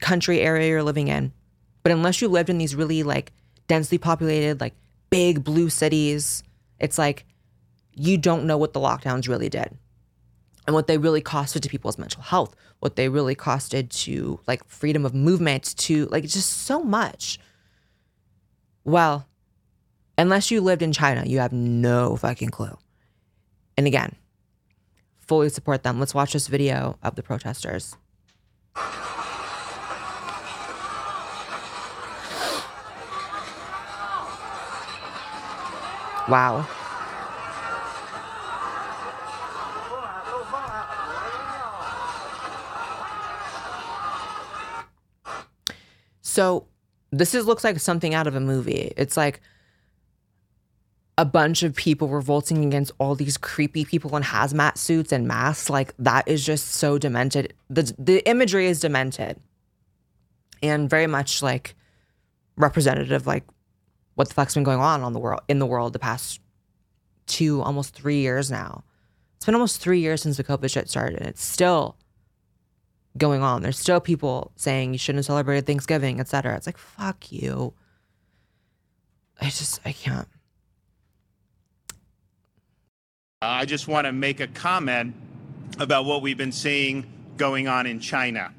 [0.00, 1.32] country area you're living in
[1.86, 3.30] But unless you lived in these really like
[3.68, 4.74] densely populated, like
[5.08, 6.42] big blue cities,
[6.80, 7.24] it's like
[7.94, 9.78] you don't know what the lockdowns really did
[10.66, 14.66] and what they really costed to people's mental health, what they really costed to like
[14.66, 17.38] freedom of movement, to like just so much.
[18.82, 19.28] Well,
[20.18, 22.76] unless you lived in China, you have no fucking clue.
[23.76, 24.16] And again,
[25.20, 26.00] fully support them.
[26.00, 27.96] Let's watch this video of the protesters.
[36.28, 36.66] Wow.
[46.22, 46.66] So
[47.12, 48.92] this is looks like something out of a movie.
[48.96, 49.40] It's like
[51.16, 55.70] a bunch of people revolting against all these creepy people in hazmat suits and masks.
[55.70, 57.54] Like that is just so demented.
[57.70, 59.40] The the imagery is demented.
[60.62, 61.74] And very much like
[62.56, 63.44] representative like
[64.16, 66.40] what the fuck's been going on on the world in the world the past
[67.26, 68.82] two, almost three years now.
[69.36, 71.96] It's been almost three years since the COVID shit started, and it's still
[73.16, 73.62] going on.
[73.62, 76.56] There's still people saying you shouldn't have celebrated Thanksgiving, etc.
[76.56, 77.74] It's like fuck you.
[79.40, 80.28] I just I can't.
[83.42, 85.14] I just want to make a comment
[85.78, 88.52] about what we've been seeing going on in China.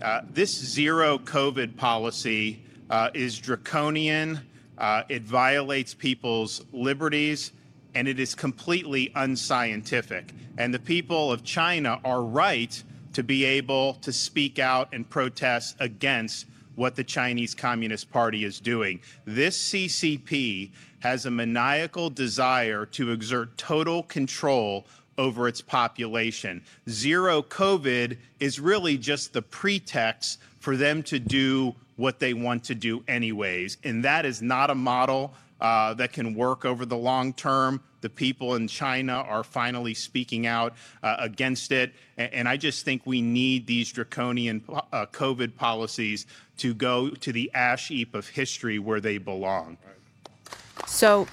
[0.00, 4.40] Uh, this zero COVID policy uh, is draconian.
[4.78, 7.52] Uh, it violates people's liberties
[7.94, 10.32] and it is completely unscientific.
[10.58, 12.82] And the people of China are right
[13.14, 18.60] to be able to speak out and protest against what the Chinese Communist Party is
[18.60, 19.00] doing.
[19.24, 24.86] This CCP has a maniacal desire to exert total control
[25.18, 26.62] over its population.
[26.88, 32.74] Zero COVID is really just the pretext for them to do what they want to
[32.74, 33.78] do, anyways.
[33.84, 37.80] And that is not a model uh, that can work over the long term.
[38.02, 41.94] The people in China are finally speaking out uh, against it.
[42.16, 46.26] And, and, I just think we need these draconian uh, COVID policies
[46.58, 49.78] to go to the ash heap of history where they belong.
[50.86, 51.26] So,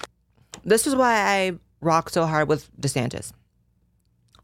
[0.64, 3.32] this is why I rock so hard with DeSantis.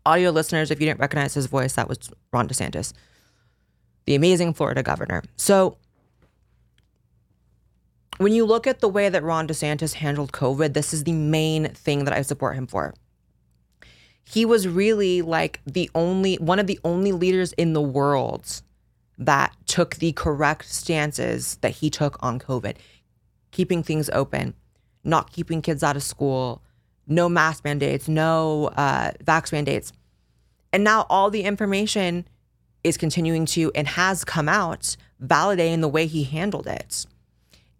[0.05, 2.93] Audio listeners, if you didn't recognize his voice, that was Ron DeSantis,
[4.05, 5.23] the amazing Florida governor.
[5.37, 5.79] So,
[8.21, 11.71] when you look at the way that Ron DeSantis handled COVID, this is the main
[11.71, 12.93] thing that I support him for.
[14.25, 18.61] He was really like the only one of the only leaders in the world
[19.17, 22.77] that took the correct stances that he took on COVID,
[23.53, 24.53] keeping things open,
[25.03, 26.63] not keeping kids out of school,
[27.07, 29.95] no mask mandates, no uh, vax mandates.
[30.75, 32.29] And now all the information
[32.85, 37.07] is continuing to and has come out validating the way he handled it.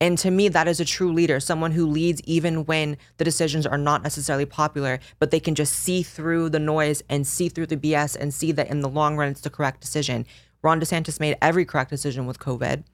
[0.01, 3.67] And to me, that is a true leader, someone who leads even when the decisions
[3.67, 7.67] are not necessarily popular, but they can just see through the noise and see through
[7.67, 10.25] the BS and see that in the long run, it's the correct decision.
[10.63, 12.85] Ron DeSantis made every correct decision with COVID.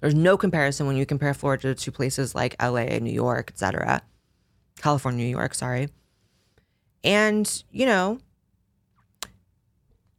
[0.00, 4.00] There's no comparison when you compare Florida to places like LA, New York, etc.
[4.78, 5.90] California, New York, sorry.
[7.04, 8.18] And, you know,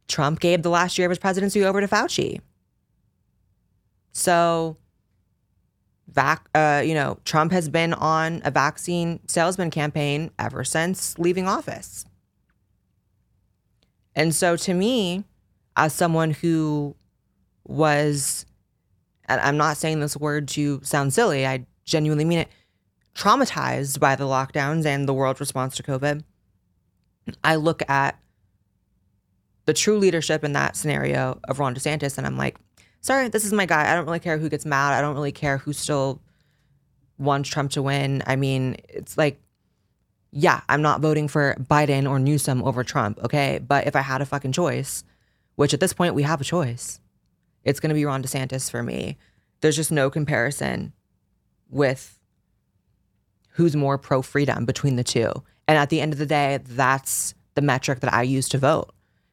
[0.06, 2.40] Trump gave the last year of his presidency over to Fauci.
[4.12, 4.76] So
[6.14, 11.48] vac, uh, you know, Trump has been on a vaccine salesman campaign ever since leaving
[11.48, 12.04] office.
[14.14, 15.24] And so to me,
[15.76, 16.94] as someone who
[17.64, 18.44] was,
[19.26, 22.48] and I'm not saying this word to sound silly, I genuinely mean it,
[23.14, 26.22] traumatized by the lockdowns and the world's response to COVID,
[27.44, 28.18] I look at
[29.64, 32.58] the true leadership in that scenario of Ron DeSantis and I'm like,
[33.02, 33.90] sorry, this is my guy.
[33.90, 34.94] I don't really care who gets mad.
[34.94, 36.20] I don't really care who still
[37.18, 38.22] wants Trump to win.
[38.26, 39.40] I mean, it's like,
[40.30, 43.58] yeah, I'm not voting for Biden or Newsom over Trump, okay?
[43.58, 45.04] But if I had a fucking choice,
[45.56, 47.00] which at this point we have a choice,
[47.64, 49.18] it's going to be Ron DeSantis for me.
[49.60, 50.92] There's just no comparison
[51.68, 52.18] with
[53.50, 55.30] who's more pro freedom between the two.
[55.68, 58.90] And at the end of the day, that's the metric that I use to vote.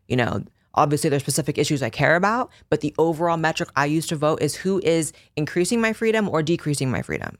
[0.08, 0.44] You know,
[0.76, 4.42] Obviously, there's specific issues I care about, but the overall metric I use to vote
[4.42, 7.38] is who is increasing my freedom or decreasing my freedom.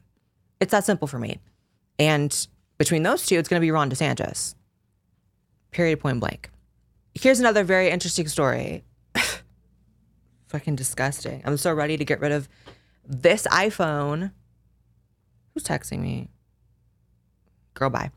[0.60, 1.38] It's that simple for me.
[1.98, 4.54] And between those two, it's going to be Ron DeSantis.
[5.70, 6.50] Period, point blank.
[7.14, 8.84] Here's another very interesting story.
[10.48, 11.42] Fucking disgusting.
[11.44, 12.48] I'm so ready to get rid of
[13.06, 14.32] this iPhone.
[15.54, 16.28] Who's texting me?
[17.74, 18.10] Girl, bye.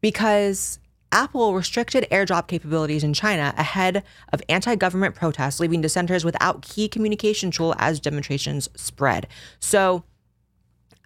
[0.00, 0.79] Because
[1.12, 6.88] Apple restricted airdrop capabilities in China ahead of anti government protests, leaving dissenters without key
[6.88, 9.26] communication tool as demonstrations spread.
[9.58, 10.04] So,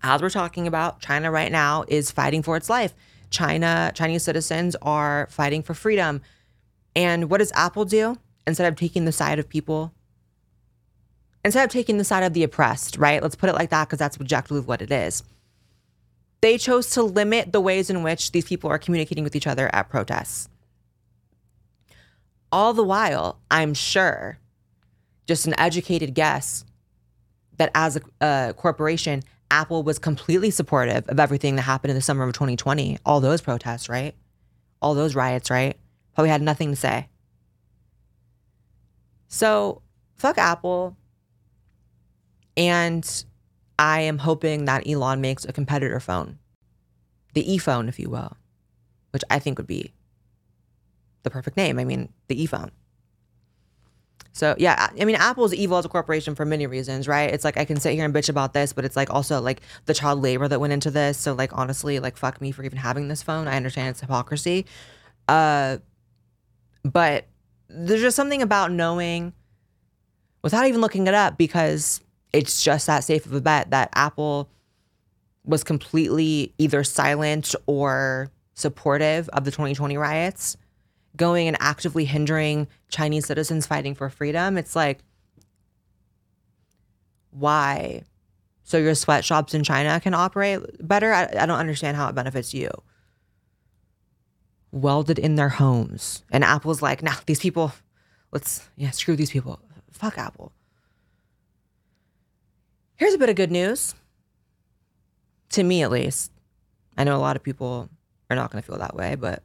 [0.02, 2.92] as we're talking about, China right now is fighting for its life.
[3.30, 6.20] China, Chinese citizens are fighting for freedom.
[6.94, 8.18] And what does Apple do?
[8.46, 9.94] Instead of taking the side of people,
[11.44, 13.22] instead of taking the side of the oppressed, right?
[13.22, 15.22] Let's put it like that because that's objectively what it is.
[16.44, 19.70] They chose to limit the ways in which these people are communicating with each other
[19.74, 20.50] at protests.
[22.52, 24.38] All the while, I'm sure,
[25.26, 26.66] just an educated guess,
[27.56, 32.02] that as a, a corporation, Apple was completely supportive of everything that happened in the
[32.02, 34.14] summer of 2020, all those protests, right?
[34.82, 35.78] All those riots, right?
[36.14, 37.08] Probably had nothing to say.
[39.28, 39.80] So,
[40.14, 40.94] fuck Apple.
[42.54, 43.24] And
[43.78, 46.38] I am hoping that Elon makes a competitor phone,
[47.34, 48.36] the e phone, if you will,
[49.10, 49.92] which I think would be
[51.22, 51.78] the perfect name.
[51.78, 52.70] I mean, the e phone.
[54.32, 57.32] So yeah, I mean, Apple's evil as a corporation for many reasons, right?
[57.32, 59.60] It's like I can sit here and bitch about this, but it's like also like
[59.86, 61.16] the child labor that went into this.
[61.18, 63.46] So like honestly, like fuck me for even having this phone.
[63.46, 64.66] I understand it's hypocrisy,
[65.28, 65.78] uh,
[66.82, 67.26] but
[67.68, 69.32] there's just something about knowing,
[70.42, 72.00] without even looking it up, because
[72.34, 74.50] it's just that safe of a bet that Apple
[75.44, 80.56] was completely either silent or supportive of the 2020 riots
[81.16, 84.58] going and actively hindering Chinese citizens fighting for freedom.
[84.58, 84.98] It's like,
[87.30, 88.02] why?
[88.64, 91.12] So your sweatshops in China can operate better?
[91.12, 92.68] I, I don't understand how it benefits you.
[94.72, 96.24] Welded in their homes.
[96.32, 97.72] And Apple's like, nah, these people,
[98.32, 99.60] let's, yeah, screw these people.
[99.92, 100.52] Fuck Apple.
[102.96, 103.94] Here's a bit of good news.
[105.50, 106.30] To me, at least.
[106.96, 107.88] I know a lot of people
[108.30, 109.42] are not going to feel that way, but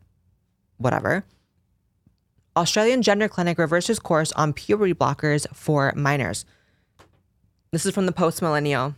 [0.77, 1.25] whatever.
[2.55, 6.45] Australian Gender Clinic reverses course on puberty blockers for minors.
[7.71, 8.95] This is from the Post Millennial.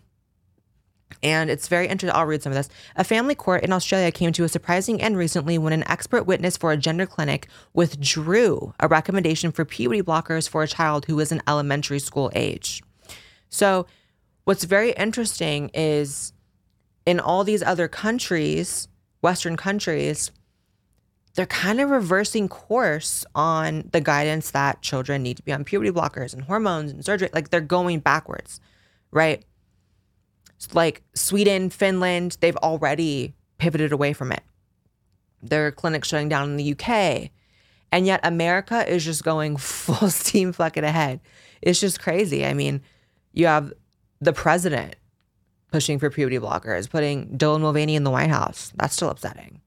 [1.23, 2.17] And it's very interesting.
[2.17, 2.69] I'll read some of this.
[2.95, 6.57] A family court in Australia came to a surprising end recently when an expert witness
[6.57, 11.31] for a gender clinic withdrew a recommendation for puberty blockers for a child who was
[11.31, 12.81] in elementary school age.
[13.49, 13.85] So,
[14.51, 16.33] what's very interesting is
[17.05, 18.89] in all these other countries,
[19.21, 20.29] Western countries,
[21.35, 25.89] they're kind of reversing course on the guidance that children need to be on puberty
[25.89, 27.29] blockers and hormones and surgery.
[27.33, 28.59] Like they're going backwards,
[29.09, 29.45] right?
[30.73, 34.43] Like Sweden, Finland, they've already pivoted away from it.
[35.41, 37.31] Their clinics shutting down in the UK.
[37.93, 41.21] And yet America is just going full steam fucking ahead.
[41.61, 42.45] It's just crazy.
[42.45, 42.81] I mean,
[43.31, 43.71] you have
[44.21, 44.95] the president
[45.71, 48.71] pushing for puberty blockers, putting Dylan Mulvaney in the White House.
[48.75, 49.61] That's still upsetting.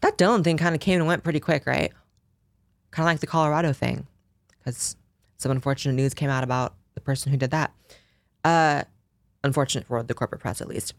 [0.00, 1.92] That Dylan thing kind of came and went pretty quick, right?
[2.90, 4.06] Kind of like the Colorado thing,
[4.58, 4.96] because
[5.36, 7.72] some unfortunate news came out about the person who did that.
[8.44, 8.84] Uh,
[9.44, 10.94] unfortunate for the corporate press, at least.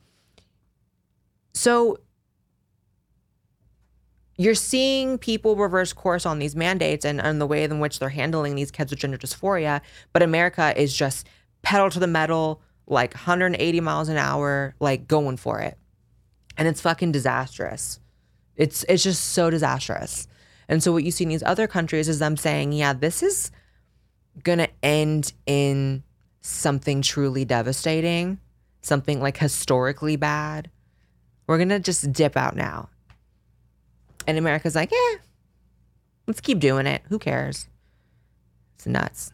[1.53, 1.97] So
[4.37, 8.09] you're seeing people reverse course on these mandates and, and the way in which they're
[8.09, 9.81] handling these kids with gender dysphoria,
[10.13, 11.27] but America is just
[11.61, 15.77] pedal to the metal, like 180 miles an hour, like going for it.
[16.57, 17.99] And it's fucking disastrous.
[18.55, 20.27] It's it's just so disastrous.
[20.67, 23.51] And so what you see in these other countries is them saying, yeah, this is
[24.43, 26.03] gonna end in
[26.41, 28.39] something truly devastating,
[28.81, 30.69] something like historically bad.
[31.47, 32.89] We're gonna just dip out now.
[34.27, 35.17] And America's like, yeah,
[36.27, 37.01] let's keep doing it.
[37.09, 37.67] Who cares?
[38.75, 39.31] It's nuts.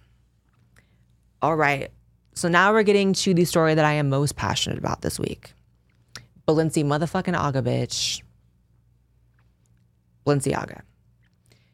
[1.41, 1.91] All right.
[2.37, 5.53] So now we're getting to the story that I am most passionate about this week.
[6.47, 8.21] Balenci motherfucking Aga bitch.
[10.23, 10.81] Balenciaga,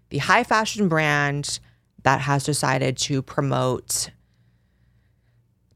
[0.10, 1.60] the high fashion brand
[2.04, 4.12] that has decided to promote,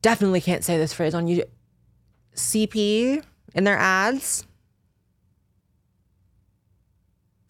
[0.02, 1.43] definitely can't say this phrase on you,
[2.36, 3.21] CP
[3.56, 4.47] in their ads.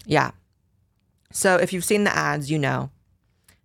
[0.07, 0.31] Yeah.
[1.31, 2.89] So if you've seen the ads, you know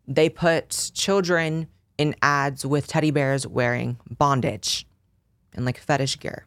[0.06, 4.87] they put children in ads with teddy bears wearing bondage
[5.55, 6.46] and like fetish gear.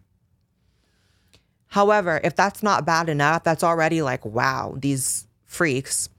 [1.67, 6.09] However, if that's not bad enough, that's already like, wow, these freaks.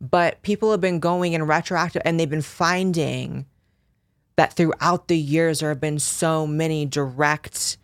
[0.00, 3.46] But people have been going in retroactive and they've been finding
[4.36, 7.78] that throughout the years, there have been so many direct,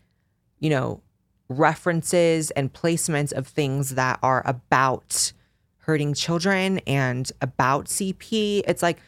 [0.60, 1.00] you know,
[1.48, 5.32] references and placements of things that are about
[5.78, 8.62] hurting children and about CP.
[8.66, 8.98] It's like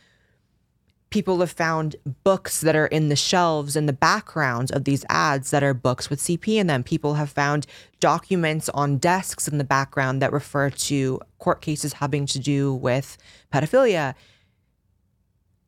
[1.15, 1.95] people have found
[2.25, 6.11] books that are in the shelves in the backgrounds of these ads that are books
[6.11, 6.83] with CP in them.
[6.83, 7.69] People have found
[8.01, 13.17] documents on desks in the background that refer to court cases having to do with
[13.53, 14.17] pedophilia.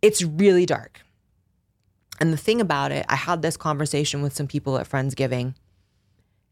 [0.02, 1.02] It's really dark.
[2.18, 5.54] And the thing about it, I had this conversation with some people at Friendsgiving,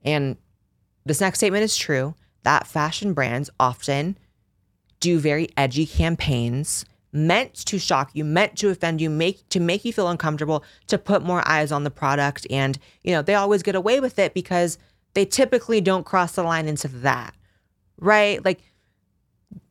[0.05, 0.37] and
[1.05, 2.15] this next statement is true
[2.45, 4.17] that fashion brands often
[5.01, 6.85] do very edgy campaigns
[7.15, 10.99] meant to shock you, meant to offend you, make to make you feel uncomfortable, to
[10.99, 12.47] put more eyes on the product.
[12.51, 14.79] And, you know, they always get away with it because
[15.15, 17.35] they typically don't cross the line into that.
[17.99, 18.45] Right?
[18.45, 18.61] Like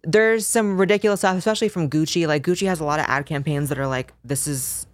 [0.04, 2.26] there's some ridiculous stuff, especially from Gucci.
[2.26, 4.88] Like Gucci has a lot of ad campaigns that are like, this is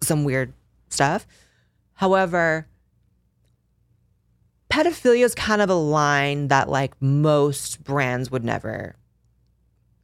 [0.00, 0.52] some weird
[0.88, 1.26] stuff.
[1.94, 2.68] However,
[4.70, 8.94] pedophilia is kind of a line that like most brands would never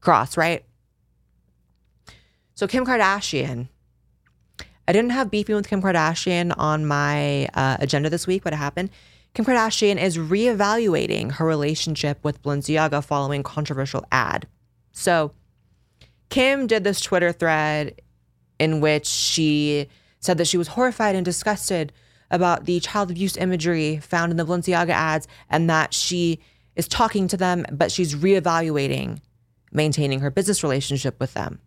[0.00, 0.64] cross, right?
[2.62, 3.66] So Kim Kardashian,
[4.86, 8.56] I didn't have beefing with Kim Kardashian on my uh, agenda this week, but it
[8.56, 8.90] happened.
[9.34, 14.46] Kim Kardashian is reevaluating her relationship with Balenciaga following controversial ad.
[14.92, 15.32] So
[16.28, 18.00] Kim did this Twitter thread
[18.60, 19.88] in which she
[20.20, 21.92] said that she was horrified and disgusted
[22.30, 26.38] about the child abuse imagery found in the Balenciaga ads and that she
[26.76, 29.18] is talking to them, but she's reevaluating
[29.72, 31.58] maintaining her business relationship with them.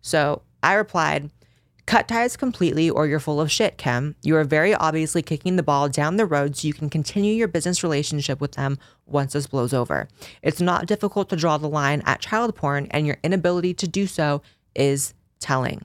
[0.00, 1.30] So I replied,
[1.88, 4.14] Cut ties completely, or you're full of shit, Kim.
[4.22, 7.48] You are very obviously kicking the ball down the road so you can continue your
[7.48, 8.76] business relationship with them
[9.06, 10.06] once this blows over.
[10.42, 14.06] It's not difficult to draw the line at child porn, and your inability to do
[14.06, 14.42] so
[14.74, 15.82] is telling.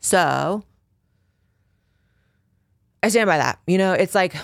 [0.00, 0.62] So
[3.02, 3.60] I stand by that.
[3.66, 4.36] You know, it's like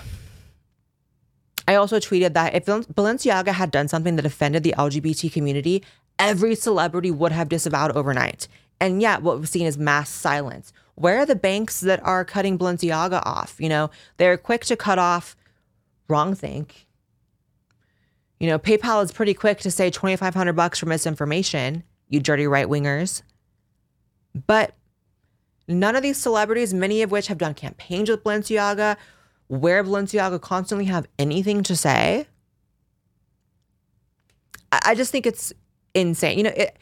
[1.67, 5.83] I also tweeted that if Balenciaga had done something that offended the LGBT community,
[6.19, 8.47] every celebrity would have disavowed overnight.
[8.79, 10.71] And yet, what we've seen is mass silence.
[10.95, 13.55] Where are the banks that are cutting Balenciaga off?
[13.59, 15.35] You know, they're quick to cut off
[16.07, 16.87] wrong think.
[18.39, 22.67] You know, PayPal is pretty quick to say 2500 bucks for misinformation, you dirty right
[22.67, 23.21] wingers.
[24.47, 24.75] But
[25.67, 28.95] none of these celebrities, many of which have done campaigns with Balenciaga,
[29.47, 32.27] where Balenciaga constantly have anything to say.
[34.71, 35.51] I, I just think it's
[36.01, 36.37] insane.
[36.37, 36.77] You know, it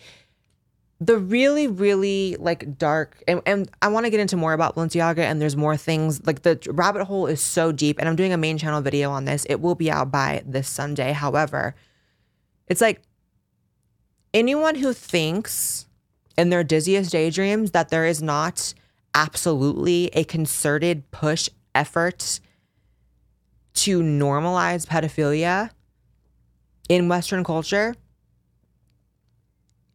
[1.00, 5.20] the really, really like dark and, and I want to get into more about Balenciaga
[5.20, 8.38] and there's more things like the rabbit hole is so deep and I'm doing a
[8.38, 9.46] main channel video on this.
[9.46, 11.12] It will be out by this Sunday.
[11.12, 11.76] However,
[12.68, 13.02] it's like
[14.34, 15.86] anyone who thinks
[16.36, 18.74] in their dizziest daydreams that there is not
[19.14, 22.40] absolutely a concerted push effort
[23.74, 25.70] to normalize pedophilia
[26.90, 27.96] in Western culture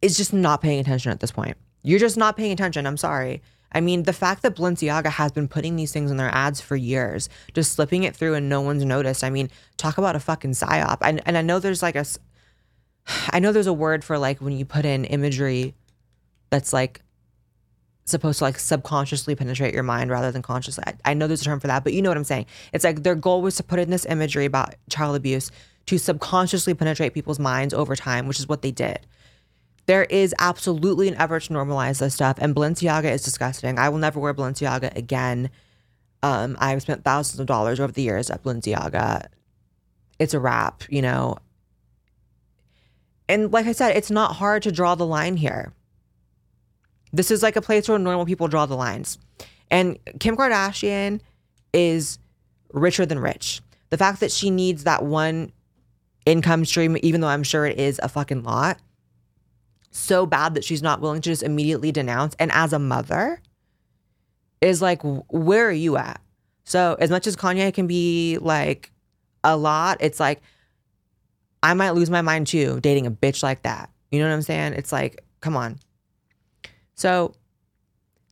[0.03, 1.57] is just not paying attention at this point.
[1.82, 2.86] You're just not paying attention.
[2.86, 3.40] I'm sorry.
[3.72, 6.76] I mean, the fact that Balenciaga has been putting these things in their ads for
[6.76, 9.24] years, just slipping it through and no one's noticed.
[9.24, 9.48] I mean,
[9.78, 10.98] talk about a fucking psyop.
[11.00, 12.05] And, and I know there's like a,
[13.30, 15.74] I know there's a word for like when you put in imagery
[16.50, 17.00] that's like
[18.05, 20.84] supposed to like subconsciously penetrate your mind rather than consciously.
[20.86, 22.46] I, I know there's a term for that, but you know what I'm saying.
[22.74, 25.50] It's like their goal was to put in this imagery about child abuse
[25.86, 29.07] to subconsciously penetrate people's minds over time, which is what they did
[29.87, 32.39] there is absolutely an effort to normalize this stuff.
[32.41, 33.78] And Balenciaga is disgusting.
[33.78, 35.51] I will never wear Balenciaga again.
[36.22, 39.26] Um, I've spent thousands of dollars over the years at Balenciaga.
[40.18, 41.37] It's a wrap, you know.
[43.28, 45.72] And like I said, it's not hard to draw the line here.
[47.12, 49.18] This is like a place where normal people draw the lines.
[49.70, 51.20] And Kim Kardashian
[51.72, 52.18] is
[52.72, 53.61] richer than rich.
[53.91, 55.53] The fact that she needs that one
[56.24, 58.78] income stream, even though I'm sure it is a fucking lot,
[59.93, 62.34] so bad that she's not willing to just immediately denounce.
[62.38, 63.40] And as a mother,
[64.61, 66.20] is like, where are you at?
[66.64, 68.90] So, as much as Kanye can be like
[69.45, 70.40] a lot, it's like,
[71.62, 73.90] I might lose my mind too dating a bitch like that.
[74.11, 74.74] You know what I'm saying?
[74.74, 75.78] It's like, come on.
[76.95, 77.34] So,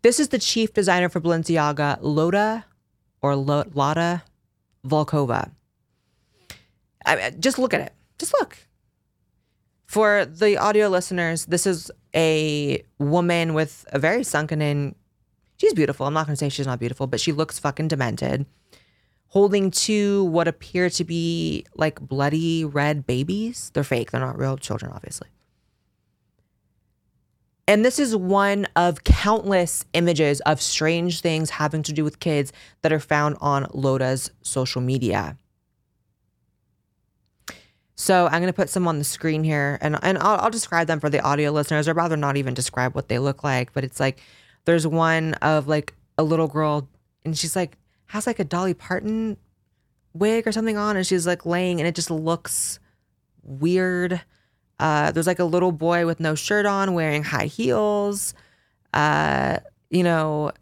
[0.02, 2.64] this is the chief designer for Balenciaga, Loda
[3.20, 4.22] or Lada
[4.86, 5.50] Volkova.
[7.04, 7.92] I mean, just look at it.
[8.18, 8.56] Just look.
[9.90, 14.94] For the audio listeners, this is a woman with a very sunken in.
[15.56, 16.06] She's beautiful.
[16.06, 18.46] I'm not going to say she's not beautiful, but she looks fucking demented.
[19.30, 23.72] Holding two what appear to be like bloody red babies.
[23.74, 24.12] They're fake.
[24.12, 25.26] They're not real children, obviously.
[27.66, 32.52] And this is one of countless images of strange things having to do with kids
[32.82, 35.36] that are found on Loda's social media.
[38.00, 40.86] So I'm going to put some on the screen here and, and I'll, I'll, describe
[40.86, 41.86] them for the audio listeners.
[41.86, 44.22] I'd rather not even describe what they look like, but it's like
[44.64, 46.88] There's one of like a little girl,
[47.26, 47.76] and she's like
[48.06, 49.36] has like a Dolly Parton
[50.14, 52.80] wig or something on, and she's like laying, and it just looks
[53.42, 54.22] weird.
[54.78, 58.32] Uh, there's like a little boy with no shirt on, wearing high heels.
[58.94, 59.58] Uh,
[59.90, 60.52] you know,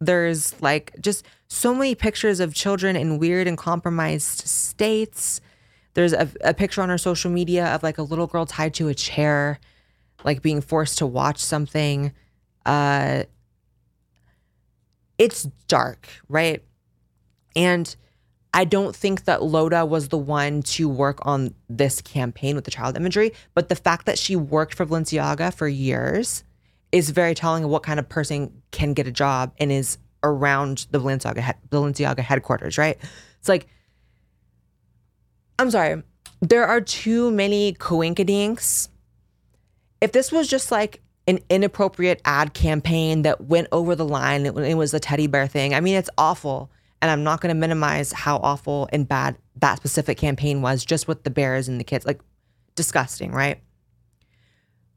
[0.00, 5.40] there's like just so many pictures of children in weird and compromised states.
[5.94, 8.88] There's a, a picture on her social media of like a little girl tied to
[8.88, 9.58] a chair,
[10.24, 12.12] like being forced to watch something.
[12.66, 13.24] Uh,
[15.18, 16.62] it's dark, right?
[17.56, 17.94] And
[18.52, 22.70] I don't think that Loda was the one to work on this campaign with the
[22.70, 26.44] child imagery, but the fact that she worked for Balenciaga for years
[26.92, 30.86] is very telling of what kind of person can get a job and is around
[30.90, 32.96] the Balenciaga he- Balenciaga headquarters, right?
[33.40, 33.66] It's like
[35.58, 36.02] I'm sorry,
[36.40, 38.88] there are too many coinkydinks.
[40.00, 44.56] If this was just like an inappropriate ad campaign that went over the line, it,
[44.56, 45.74] it was the teddy bear thing.
[45.74, 46.70] I mean, it's awful.
[47.00, 51.06] And I'm not going to minimize how awful and bad that specific campaign was just
[51.06, 52.06] with the bears and the kids.
[52.06, 52.20] Like,
[52.74, 53.60] disgusting, right?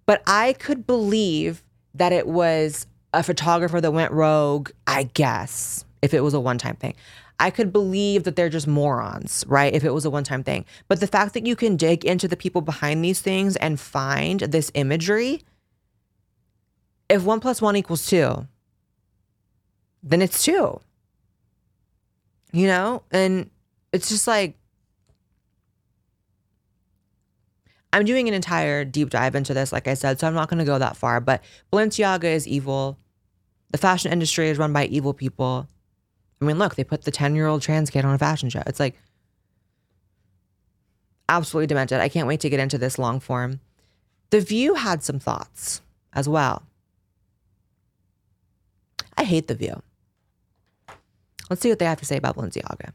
[0.05, 6.13] But I could believe that it was a photographer that went rogue, I guess, if
[6.13, 6.95] it was a one time thing.
[7.39, 9.73] I could believe that they're just morons, right?
[9.73, 10.65] If it was a one time thing.
[10.87, 14.39] But the fact that you can dig into the people behind these things and find
[14.39, 15.43] this imagery,
[17.09, 18.47] if one plus one equals two,
[20.01, 20.79] then it's two.
[22.51, 23.03] You know?
[23.11, 23.51] And
[23.93, 24.57] it's just like,
[27.93, 30.59] I'm doing an entire deep dive into this, like I said, so I'm not going
[30.59, 31.21] to go that far.
[31.21, 32.97] But Balenciaga is evil.
[33.71, 35.67] The fashion industry is run by evil people.
[36.41, 38.63] I mean, look, they put the 10 year old trans kid on a fashion show.
[38.65, 38.95] It's like
[41.29, 41.99] absolutely demented.
[41.99, 43.59] I can't wait to get into this long form.
[44.29, 45.81] The View had some thoughts
[46.13, 46.63] as well.
[49.17, 49.81] I hate The View.
[51.49, 52.91] Let's see what they have to say about Balenciaga.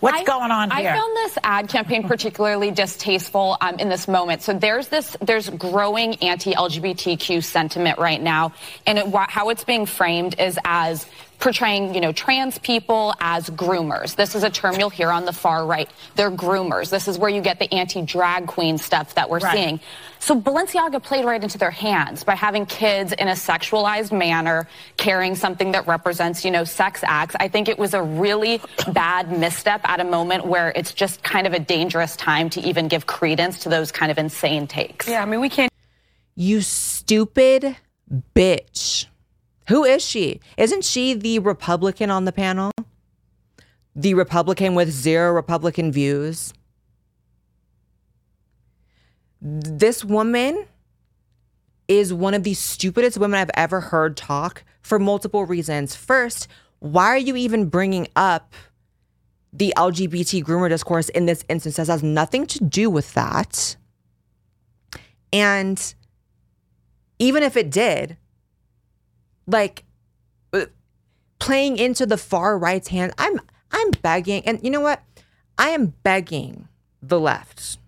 [0.00, 0.90] What's I- going on here?
[0.90, 4.40] I found this ad campaign particularly distasteful um, in this moment.
[4.42, 8.52] So there's this, there's growing anti-LGBTQ sentiment right now,
[8.86, 11.06] and it, how it's being framed is as
[11.38, 14.16] portraying, you know, trans people as groomers.
[14.16, 15.88] This is a term you'll hear on the far right.
[16.14, 16.90] They're groomers.
[16.90, 19.54] This is where you get the anti-drag queen stuff that we're Right.
[19.54, 19.80] seeing.
[20.18, 24.66] So Balenciaga played right into their hands by having kids in a sexualized manner
[24.96, 27.36] carrying something that represents, you know, sex acts.
[27.38, 28.60] I think it was a really
[28.92, 32.88] bad misstep at a moment where it's just kind of a dangerous time to even
[32.88, 35.06] give credence to those kind of insane takes.
[35.06, 35.70] yeah, I mean, we can't
[36.34, 37.76] You stupid
[38.34, 39.06] bitch.
[39.68, 40.40] Who is she?
[40.56, 42.70] Isn't she the Republican on the panel?
[43.94, 46.52] The Republican with zero Republican views?
[49.40, 50.66] This woman
[51.88, 55.94] is one of the stupidest women I've ever heard talk for multiple reasons.
[55.94, 56.48] First,
[56.78, 58.54] why are you even bringing up
[59.52, 61.76] the LGBT groomer discourse in this instance?
[61.76, 63.76] This has nothing to do with that.
[65.32, 65.94] And
[67.18, 68.16] even if it did,
[69.46, 69.84] like
[70.52, 70.66] uh,
[71.38, 73.40] playing into the far right's hand, I'm
[73.70, 75.02] I'm begging, and you know what?
[75.58, 76.68] I am begging
[77.02, 77.78] the left.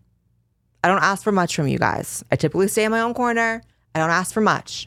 [0.82, 2.24] I don't ask for much from you guys.
[2.30, 3.62] I typically stay in my own corner.
[3.94, 4.86] I don't ask for much.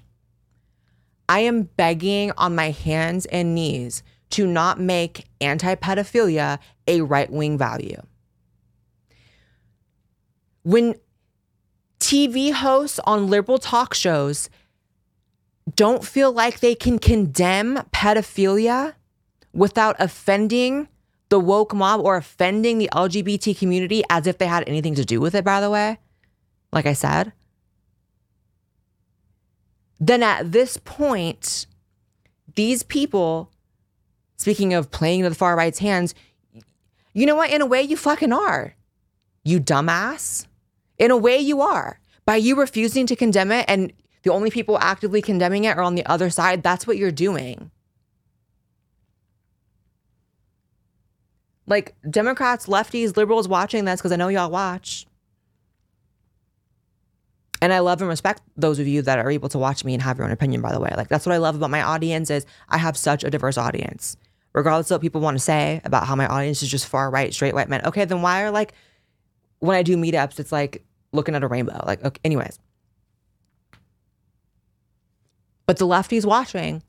[1.27, 7.31] I am begging on my hands and knees to not make anti pedophilia a right
[7.31, 8.01] wing value.
[10.63, 10.95] When
[11.99, 14.49] TV hosts on liberal talk shows
[15.75, 18.93] don't feel like they can condemn pedophilia
[19.53, 20.87] without offending
[21.29, 25.21] the woke mob or offending the LGBT community as if they had anything to do
[25.21, 25.97] with it, by the way,
[26.71, 27.31] like I said,
[29.99, 31.67] then at this point,
[32.55, 33.51] these people,
[34.37, 36.15] speaking of playing to the far right's hands,
[37.13, 37.51] you know what?
[37.51, 38.75] In a way, you fucking are.
[39.43, 40.47] You dumbass.
[40.97, 41.99] In a way, you are.
[42.25, 43.93] By you refusing to condemn it and
[44.23, 47.71] the only people actively condemning it are on the other side, that's what you're doing.
[51.67, 55.07] Like Democrats, lefties, liberals watching this, because I know y'all watch.
[57.61, 60.01] And I love and respect those of you that are able to watch me and
[60.01, 60.91] have your own opinion, by the way.
[60.97, 64.17] Like that's what I love about my audience is I have such a diverse audience.
[64.53, 67.33] Regardless of what people want to say about how my audience is just far right,
[67.33, 67.85] straight white men.
[67.85, 68.73] Okay, then why are like
[69.59, 71.83] when I do meetups, it's like looking at a rainbow.
[71.85, 72.59] Like, okay, anyways.
[75.71, 76.83] But the lefties watching,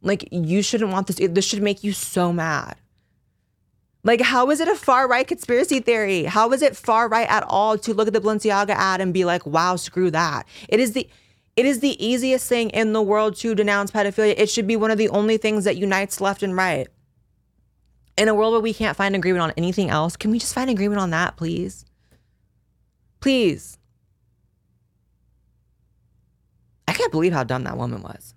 [0.00, 1.16] like, you shouldn't want this.
[1.20, 2.76] This should make you so mad.
[4.04, 6.24] Like, how is it a far right conspiracy theory?
[6.24, 9.26] How is it far right at all to look at the Balenciaga ad and be
[9.26, 10.48] like, wow, screw that?
[10.70, 11.06] It is the,
[11.56, 14.34] It is the easiest thing in the world to denounce pedophilia.
[14.38, 16.88] It should be one of the only things that unites left and right.
[18.16, 20.70] In a world where we can't find agreement on anything else, can we just find
[20.70, 21.84] agreement on that, please?
[23.20, 23.76] Please.
[26.92, 28.34] I can't believe how dumb that woman was.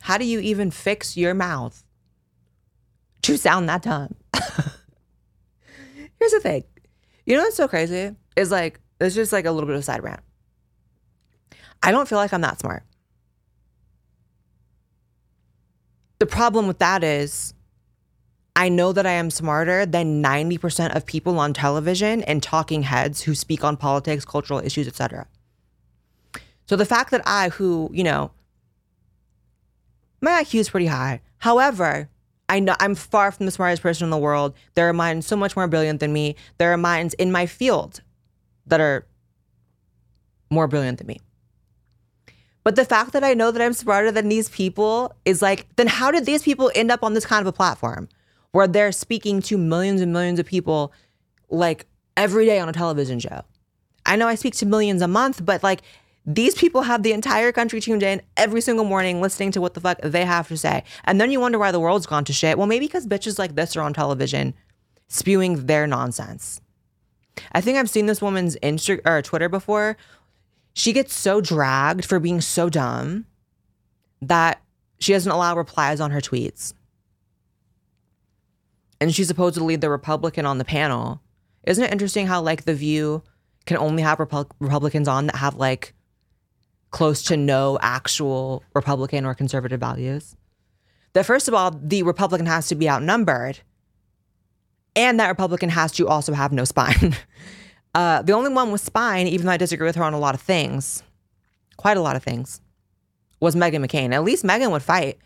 [0.00, 1.84] How do you even fix your mouth
[3.20, 4.14] to sound that dumb?
[6.18, 6.64] Here's the thing.
[7.26, 8.16] You know what's so crazy?
[8.34, 10.20] Is like, it's just like a little bit of side rant.
[11.82, 12.82] I don't feel like I'm that smart.
[16.20, 17.52] The problem with that is
[18.56, 23.20] I know that I am smarter than 90% of people on television and talking heads
[23.20, 25.26] who speak on politics, cultural issues, etc.
[26.66, 28.30] So the fact that I, who, you know,
[30.20, 31.20] my IQ is pretty high.
[31.38, 32.08] However,
[32.48, 34.54] I know I'm far from the smartest person in the world.
[34.74, 36.36] There are minds so much more brilliant than me.
[36.58, 38.00] There are minds in my field
[38.66, 39.06] that are
[40.50, 41.20] more brilliant than me.
[42.62, 45.86] But the fact that I know that I'm smarter than these people is like, then
[45.86, 48.08] how did these people end up on this kind of a platform
[48.52, 50.92] where they're speaking to millions and millions of people
[51.50, 51.86] like
[52.16, 53.42] every day on a television show?
[54.06, 55.82] I know I speak to millions a month, but like
[56.26, 59.80] these people have the entire country tuned in every single morning listening to what the
[59.80, 60.84] fuck they have to say.
[61.04, 62.56] And then you wonder why the world's gone to shit.
[62.56, 64.54] Well, maybe because bitches like this are on television
[65.08, 66.60] spewing their nonsense.
[67.52, 69.96] I think I've seen this woman's Insta or Twitter before.
[70.72, 73.26] She gets so dragged for being so dumb
[74.22, 74.62] that
[74.98, 76.72] she doesn't allow replies on her tweets.
[79.00, 81.20] And she's supposed to lead the Republican on the panel.
[81.64, 83.22] Isn't it interesting how like the View
[83.66, 85.92] can only have Repu- Republicans on that have like
[86.94, 90.36] close to no actual Republican or conservative values?
[91.12, 93.58] That first of all, the Republican has to be outnumbered,
[94.94, 97.16] and that Republican has to also have no spine.
[97.96, 100.34] Uh, the only one with spine, even though I disagree with her on a lot
[100.34, 101.04] of things,
[101.76, 102.60] quite a lot of things,
[103.38, 104.12] was Meghan McCain.
[104.12, 105.16] At least Meghan would fight.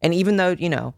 [0.00, 0.94] And even though, you know,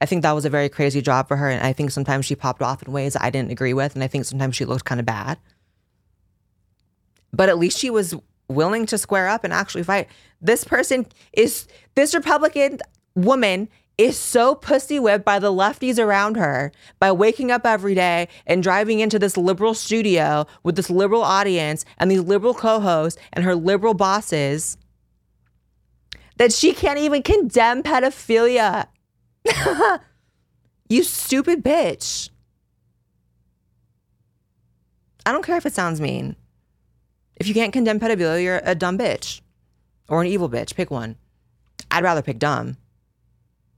[0.00, 1.48] I think that was a very crazy job for her.
[1.48, 3.96] And I think sometimes she popped off in ways I didn't agree with.
[3.96, 5.36] And I think sometimes she looked kind of bad.
[7.32, 8.14] But at least she was
[8.52, 10.08] willing to square up and actually fight.
[10.40, 12.78] This person is, this Republican
[13.14, 18.28] woman is so pussy whipped by the lefties around her by waking up every day
[18.46, 23.20] and driving into this liberal studio with this liberal audience and these liberal co hosts
[23.32, 24.76] and her liberal bosses
[26.36, 28.86] that she can't even condemn pedophilia.
[30.88, 32.30] you stupid bitch.
[35.24, 36.34] I don't care if it sounds mean.
[37.42, 39.40] If you can't condemn pedophilia, you're a dumb bitch
[40.08, 40.76] or an evil bitch.
[40.76, 41.16] Pick one.
[41.90, 42.76] I'd rather pick dumb.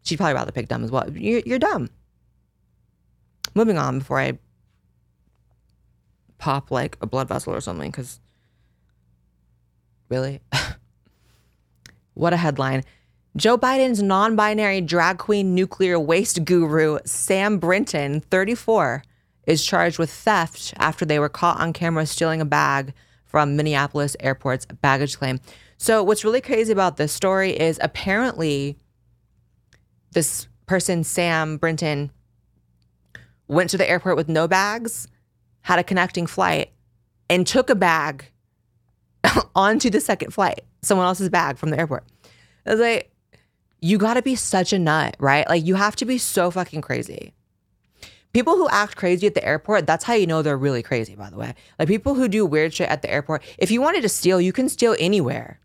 [0.02, 1.10] She'd probably rather pick dumb as well.
[1.10, 1.88] You're, you're dumb.
[3.54, 4.38] Moving on before I
[6.36, 8.20] pop like a blood vessel or something, because
[10.10, 10.42] really?
[12.12, 12.84] what a headline.
[13.34, 19.04] Joe Biden's non binary drag queen nuclear waste guru, Sam Brinton, 34,
[19.46, 22.92] is charged with theft after they were caught on camera stealing a bag
[23.24, 25.40] from Minneapolis airport's baggage claim.
[25.76, 28.78] So, what's really crazy about this story is apparently
[30.12, 32.10] this person, Sam Brinton,
[33.48, 35.08] went to the airport with no bags,
[35.62, 36.70] had a connecting flight,
[37.28, 38.26] and took a bag
[39.54, 42.04] onto the second flight, someone else's bag from the airport.
[42.66, 43.10] I was like,
[43.80, 45.46] you gotta be such a nut, right?
[45.48, 47.34] Like, you have to be so fucking crazy.
[48.34, 51.30] People who act crazy at the airport, that's how you know they're really crazy, by
[51.30, 51.54] the way.
[51.78, 54.52] Like, people who do weird shit at the airport, if you wanted to steal, you
[54.52, 55.60] can steal anywhere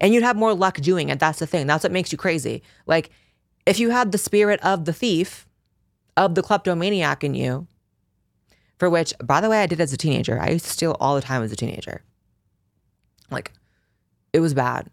[0.00, 1.18] and you'd have more luck doing it.
[1.18, 1.66] That's the thing.
[1.66, 2.62] That's what makes you crazy.
[2.86, 3.10] Like,
[3.66, 5.48] if you had the spirit of the thief,
[6.16, 7.66] of the kleptomaniac in you,
[8.78, 10.40] for which, by the way, I did as a teenager.
[10.40, 12.02] I used to steal all the time as a teenager.
[13.30, 13.52] Like,
[14.32, 14.90] it was bad.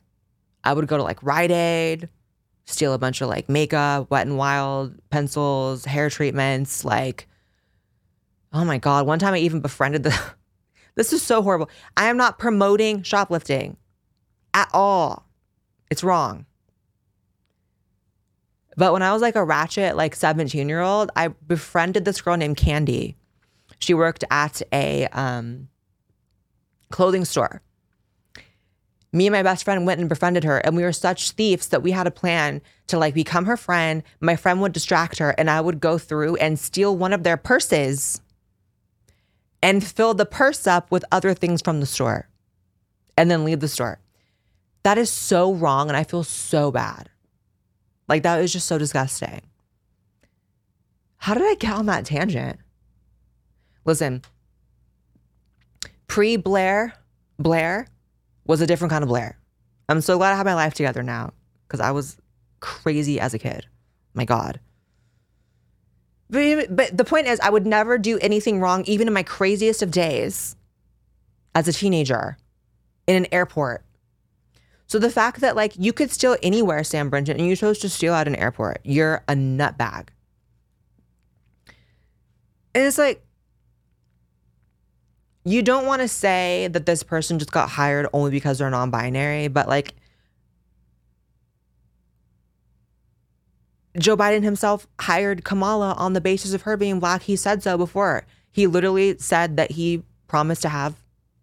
[0.64, 2.10] I would go to like Rite Aid,
[2.70, 6.86] steal a bunch of like makeup, wet and wild pencils, hair treatments.
[6.86, 7.28] Like,
[8.54, 9.08] oh my God.
[9.08, 10.20] One time I even befriended the.
[10.96, 11.70] this is so horrible.
[11.98, 13.78] I am not promoting shoplifting
[14.54, 15.26] at all.
[15.90, 16.46] It's wrong.
[18.78, 22.38] But when I was like a ratchet, like 17 year old, I befriended this girl
[22.38, 23.18] named Candy.
[23.80, 25.68] She worked at a um,
[26.90, 27.62] clothing store.
[29.12, 31.82] Me and my best friend went and befriended her, and we were such thieves that
[31.82, 34.04] we had a plan to like become her friend.
[34.20, 37.38] My friend would distract her, and I would go through and steal one of their
[37.38, 38.22] purses
[39.64, 42.30] and fill the purse up with other things from the store
[43.18, 44.00] and then leave the store.
[44.84, 47.10] That is so wrong, and I feel so bad.
[48.08, 49.42] Like that was just so disgusting.
[51.18, 52.60] How did I get on that tangent?
[53.86, 54.22] Listen,
[56.08, 56.94] pre Blaire,
[57.42, 57.88] Blaire
[58.50, 59.36] was a different kind of Blaire.
[59.88, 61.34] I'm so glad I have my life together now
[61.68, 62.18] because I was
[62.60, 63.68] crazy as a kid.
[64.16, 64.60] My God.
[66.32, 69.84] But, but the point is, I would never do anything wrong, even in my craziest
[69.84, 70.56] of days
[71.54, 72.40] as a teenager
[73.06, 73.86] in an airport.
[74.88, 77.90] So the fact that like you could steal anywhere, Sam Brinton, and you chose to
[77.90, 80.08] steal at an airport, you're a nutbag.
[82.74, 83.24] And it's like,
[85.46, 88.92] you don't want to say that this person just got hired only because they're non
[88.92, 89.96] binary, but like,
[93.98, 97.24] Joe Biden himself hired Kamala on the basis of her being black.
[97.24, 98.26] He said so before.
[98.52, 100.96] He literally said that he promised to have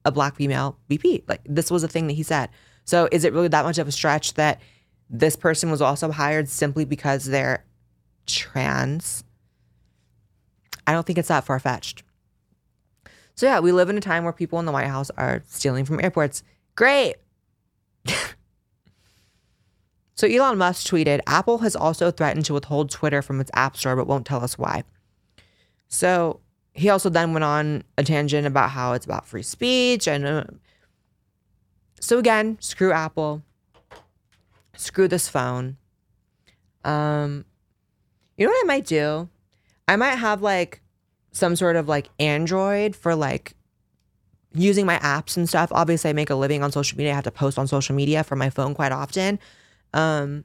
[0.05, 1.24] a black female VP.
[1.26, 2.51] Like, this was a thing that he said.
[2.84, 4.61] So, is it really that much of a stretch that
[5.11, 7.64] this person was also hired simply because they're
[8.26, 9.24] trans?
[10.86, 12.05] I don't think it's that far fetched.
[13.37, 15.84] So yeah, we live in a time where people in the White House are stealing
[15.84, 16.43] from airports.
[16.74, 17.16] Great.
[20.14, 23.95] so Elon Musk tweeted, Apple has also threatened to withhold Twitter from its app store,
[23.95, 24.84] but won't tell us why.
[25.89, 26.41] So
[26.72, 30.45] he also then went on a tangent about how it's about free speech and uh,
[32.01, 33.43] so again, screw Apple,
[34.76, 35.76] screw this phone.
[36.84, 37.45] Um,
[38.37, 39.28] you know what I might do?
[39.89, 40.82] I might have like
[41.37, 43.55] some sort of like Android for like
[44.55, 45.70] using my apps and stuff.
[45.70, 47.12] Obviously, I make a living on social media.
[47.12, 49.39] I have to post on social media for my phone quite often.
[49.93, 50.45] Um,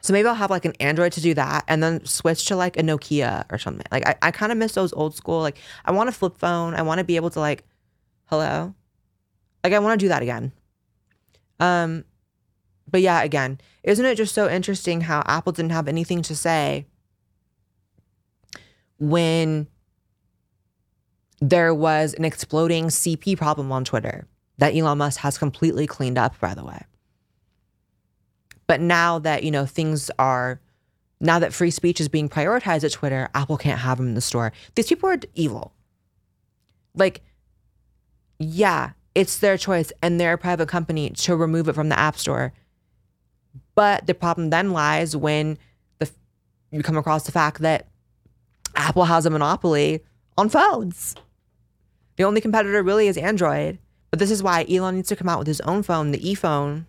[0.00, 2.76] so maybe I'll have like an Android to do that and then switch to like
[2.76, 3.86] a Nokia or something.
[3.90, 5.40] Like I, I kind of miss those old school.
[5.40, 6.74] Like I want a flip phone.
[6.74, 7.64] I want to be able to like,
[8.26, 8.72] hello.
[9.64, 10.52] Like I want to do that again.
[11.58, 12.04] Um,
[12.88, 16.86] but yeah, again, isn't it just so interesting how Apple didn't have anything to say
[18.98, 19.66] when
[21.40, 24.26] there was an exploding CP problem on Twitter
[24.58, 26.82] that Elon Musk has completely cleaned up, by the way.
[28.66, 30.60] But now that, you know, things are,
[31.20, 34.20] now that free speech is being prioritized at Twitter, Apple can't have them in the
[34.20, 34.52] store.
[34.74, 35.72] These people are evil.
[36.94, 37.22] Like,
[38.38, 42.18] yeah, it's their choice and they're a private company to remove it from the App
[42.18, 42.52] Store.
[43.74, 45.58] But the problem then lies when
[45.98, 46.10] the
[46.70, 47.88] you come across the fact that
[48.76, 50.04] Apple has a monopoly
[50.38, 51.14] on phones.
[52.16, 53.78] The only competitor really is Android.
[54.10, 56.86] But this is why Elon needs to come out with his own phone, the ePhone,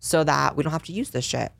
[0.00, 1.52] so that we don't have to use this shit.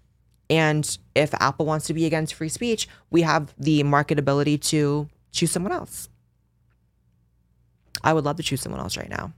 [0.50, 5.50] And if Apple wants to be against free speech, we have the marketability to choose
[5.50, 6.09] someone else.
[8.02, 9.32] I would love to choose someone else right now.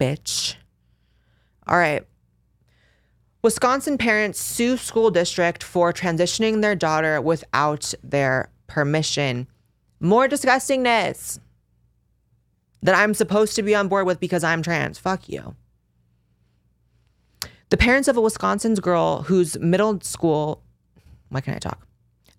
[0.00, 0.54] Bitch.
[1.66, 2.06] All right.
[3.46, 9.46] Wisconsin parents sue school district for transitioning their daughter without their permission.
[10.00, 11.38] More disgustingness
[12.82, 14.98] that I'm supposed to be on board with because I'm trans.
[14.98, 15.54] Fuck you.
[17.68, 20.60] The parents of a Wisconsin's girl whose middle school,
[21.28, 21.85] why can't I talk?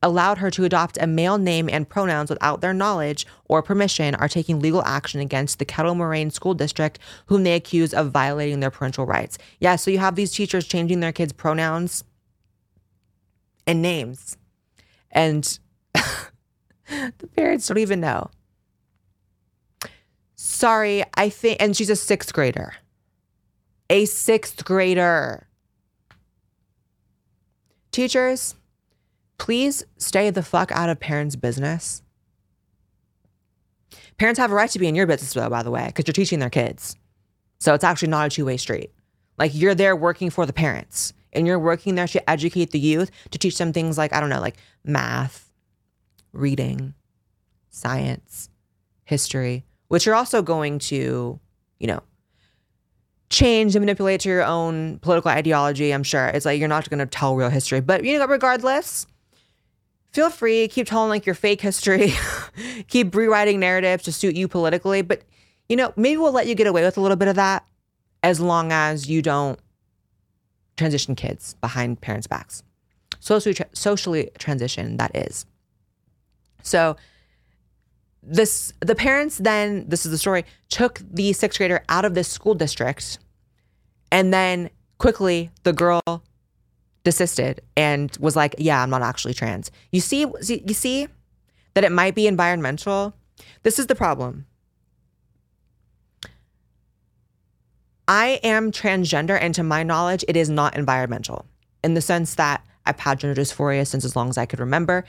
[0.04, 4.28] Allowed her to adopt a male name and pronouns without their knowledge or permission are
[4.28, 8.70] taking legal action against the Kettle Moraine School District, whom they accuse of violating their
[8.70, 9.38] parental rights.
[9.60, 12.04] Yeah, so you have these teachers changing their kids' pronouns
[13.66, 14.38] and names.
[15.12, 15.60] And
[15.94, 18.30] the parents don't even know.
[20.36, 22.74] Sorry, I think, and she's a sixth grader.
[23.90, 25.48] A sixth grader.
[27.92, 28.56] Teachers,
[29.38, 32.02] please stay the fuck out of parents' business.
[34.18, 36.14] Parents have a right to be in your business, though, by the way, because you're
[36.14, 36.96] teaching their kids.
[37.60, 38.92] So it's actually not a two way street.
[39.38, 43.12] Like you're there working for the parents and you're working there to educate the youth,
[43.32, 45.52] to teach them things like, I don't know, like math,
[46.34, 46.96] reading,
[47.70, 48.50] science,
[49.06, 51.40] history, which you're also going to,
[51.80, 52.02] you know,
[53.30, 55.92] change and manipulate to your own political ideology.
[55.92, 59.06] I'm sure it's like you're not going to tell real history, but you know, regardless,
[60.12, 62.14] feel free keep telling like your fake history,
[62.88, 65.02] keep rewriting narratives to suit you politically.
[65.02, 65.24] But
[65.70, 67.66] you know, maybe we'll let you get away with a little bit of that
[68.24, 69.60] as long as you don't
[70.76, 72.64] transition kids behind parents' backs.
[73.20, 75.46] Socially, tra- socially transition that is.
[76.64, 76.96] So
[78.24, 82.28] this the parents then this is the story took the sixth grader out of this
[82.28, 83.20] school district
[84.12, 86.02] and then quickly the girl
[87.08, 91.08] desisted and was like yeah i'm not actually trans you see you see
[91.74, 93.14] that it might be environmental
[93.64, 94.46] this is the problem
[98.10, 101.46] i am transgender and to my knowledge it is not environmental
[101.82, 105.06] in the sense that i've had gender dysphoria since as long as i could remember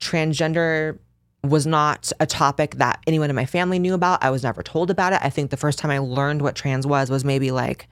[0.00, 0.98] transgender
[1.44, 4.24] was not a topic that anyone in my family knew about.
[4.24, 5.20] I was never told about it.
[5.22, 7.86] I think the first time I learned what trans was was maybe like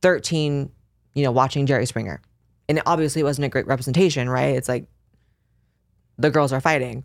[0.00, 0.68] 13,
[1.14, 2.20] you know, watching Jerry Springer.
[2.68, 4.56] And it obviously wasn't a great representation, right?
[4.56, 4.86] It's like
[6.18, 7.04] the girls are fighting.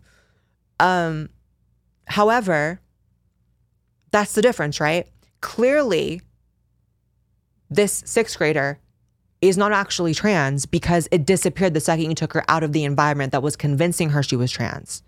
[0.80, 1.30] Um
[2.06, 2.80] however,
[4.10, 5.06] that's the difference, right?
[5.40, 6.22] Clearly
[7.70, 8.78] this 6th grader
[9.40, 12.84] is not actually trans because it disappeared the second you took her out of the
[12.84, 15.02] environment that was convincing her she was trans.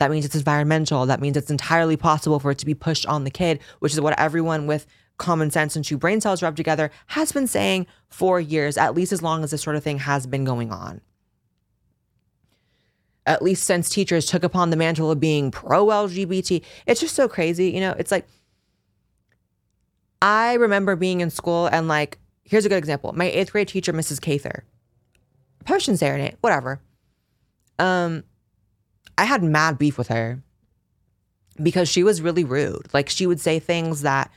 [0.00, 1.06] That means it's environmental.
[1.06, 4.00] That means it's entirely possible for it to be pushed on the kid, which is
[4.00, 4.86] what everyone with
[5.16, 9.12] common sense and two brain cells rubbed together has been saying for years, at least
[9.12, 11.00] as long as this sort of thing has been going on.
[13.26, 16.62] At least since teachers took upon the mantle of being pro LGBT.
[16.86, 17.70] It's just so crazy.
[17.70, 18.26] You know, it's like,
[20.20, 23.12] I remember being in school and like, here's a good example.
[23.12, 24.20] My eighth grade teacher, Mrs.
[24.20, 24.64] Cather,
[25.64, 26.80] probably shouldn't whatever.
[27.78, 28.24] Um,
[29.16, 30.42] I had mad beef with her
[31.62, 32.92] because she was really rude.
[32.92, 34.30] Like she would say things that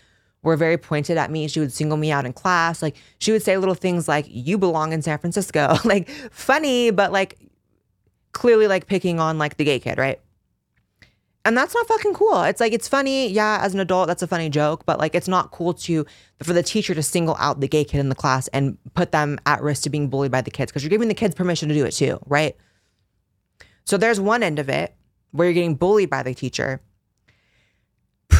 [0.47, 1.47] were very pointed at me.
[1.49, 2.81] She would single me out in class.
[2.81, 5.75] Like she would say little things like, you belong in San Francisco.
[5.85, 7.37] like funny, but like
[8.31, 10.21] clearly like picking on like the gay kid, right?
[11.43, 12.43] And that's not fucking cool.
[12.43, 15.27] It's like it's funny, yeah, as an adult, that's a funny joke, but like it's
[15.27, 16.05] not cool to
[16.41, 19.39] for the teacher to single out the gay kid in the class and put them
[19.45, 21.75] at risk to being bullied by the kids because you're giving the kids permission to
[21.75, 22.55] do it too, right?
[23.83, 24.95] So there's one end of it
[25.31, 26.81] where you're getting bullied by the teacher.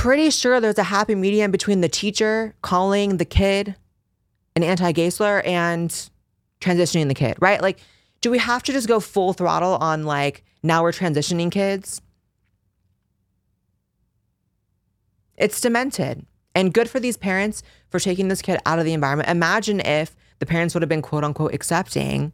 [0.07, 3.75] Pretty sure there's a happy medium between the teacher calling the kid
[4.55, 5.89] an anti-gay slur and
[6.61, 7.61] transitioning the kid, right?
[7.61, 7.79] Like,
[8.21, 12.01] do we have to just go full throttle on like now we're transitioning kids?
[15.35, 16.25] It's demented.
[16.55, 19.27] And good for these parents for taking this kid out of the environment.
[19.27, 22.31] Imagine if the parents would have been quote unquote accepting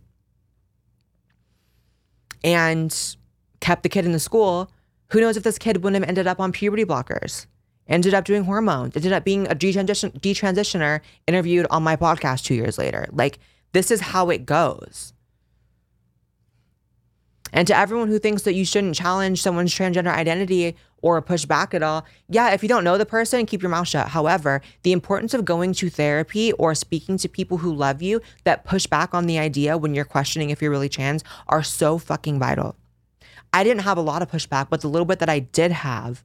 [2.44, 3.16] and
[3.62, 4.70] kept the kid in the school,
[5.10, 7.48] who knows if this kid wouldn't have ended up on puberty blockers,
[7.88, 12.56] ended up doing hormones, ended up being a detransition- detransitioner interviewed on my podcast two
[12.56, 13.08] years later.
[13.12, 13.40] Like,
[13.74, 15.14] this is how it goes.
[17.54, 21.76] And to everyone who thinks that you shouldn't challenge someone's transgender identity or push back
[21.76, 24.08] at all, yeah, if you don't know the person, keep your mouth shut.
[24.10, 28.66] However, the importance of going to therapy or speaking to people who love you that
[28.66, 32.40] push back on the idea when you're questioning if you're really trans are so fucking
[32.40, 32.76] vital.
[33.54, 36.24] I didn't have a lot of pushback, but the little bit that I did have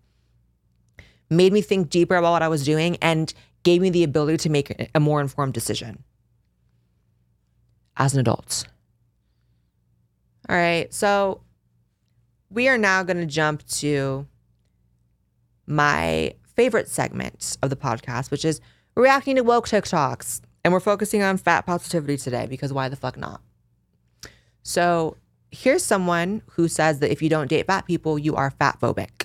[1.30, 4.50] made me think deeper about what I was doing and gave me the ability to
[4.50, 6.04] make a more informed decision
[7.96, 8.66] as an adult.
[10.48, 11.42] All right, so
[12.50, 14.26] we are now going to jump to
[15.66, 18.60] my favorite segment of the podcast, which is
[18.94, 20.40] reacting to woke TikToks.
[20.64, 23.40] And we're focusing on fat positivity today because why the fuck not?
[24.62, 25.16] So
[25.50, 29.17] here's someone who says that if you don't date fat people, you are fat phobic.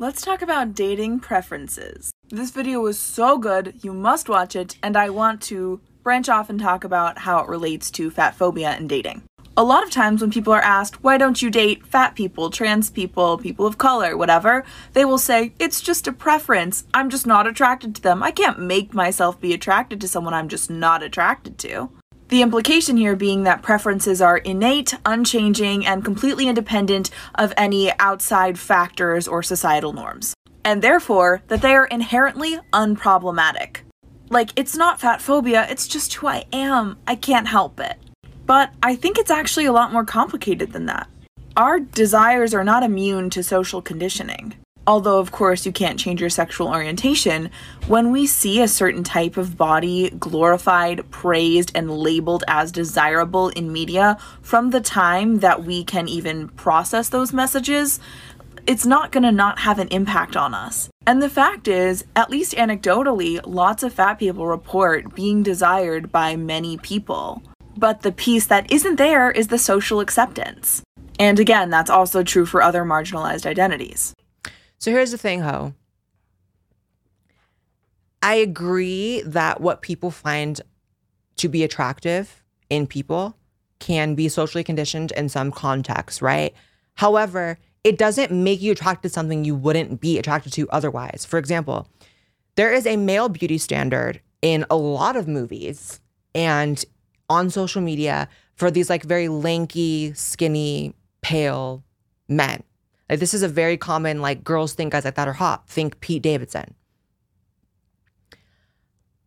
[0.00, 2.12] Let's talk about dating preferences.
[2.28, 6.48] This video was so good, you must watch it, and I want to branch off
[6.48, 9.24] and talk about how it relates to fat phobia and dating.
[9.56, 12.90] A lot of times when people are asked, why don't you date fat people, trans
[12.90, 16.84] people, people of color, whatever, they will say, it's just a preference.
[16.94, 18.22] I'm just not attracted to them.
[18.22, 21.90] I can't make myself be attracted to someone I'm just not attracted to.
[22.28, 28.58] The implication here being that preferences are innate, unchanging, and completely independent of any outside
[28.58, 30.34] factors or societal norms.
[30.62, 33.78] And therefore, that they are inherently unproblematic.
[34.28, 36.98] Like, it's not fat phobia, it's just who I am.
[37.06, 37.96] I can't help it.
[38.44, 41.08] But I think it's actually a lot more complicated than that.
[41.56, 44.54] Our desires are not immune to social conditioning.
[44.88, 47.50] Although, of course, you can't change your sexual orientation,
[47.88, 53.70] when we see a certain type of body glorified, praised, and labeled as desirable in
[53.70, 58.00] media from the time that we can even process those messages,
[58.66, 60.88] it's not gonna not have an impact on us.
[61.06, 66.34] And the fact is, at least anecdotally, lots of fat people report being desired by
[66.34, 67.42] many people.
[67.76, 70.82] But the piece that isn't there is the social acceptance.
[71.20, 74.14] And again, that's also true for other marginalized identities.
[74.78, 75.74] So here's the thing, Ho.
[78.22, 80.60] I agree that what people find
[81.36, 83.36] to be attractive in people
[83.78, 86.54] can be socially conditioned in some contexts, right?
[86.94, 91.24] However, it doesn't make you attracted to something you wouldn't be attracted to otherwise.
[91.24, 91.88] For example,
[92.56, 96.00] there is a male beauty standard in a lot of movies
[96.34, 96.84] and
[97.30, 101.84] on social media for these like very lanky, skinny, pale
[102.28, 102.62] men.
[103.08, 105.68] Like this is a very common like girls think guys like that are hot.
[105.68, 106.74] Think Pete Davidson.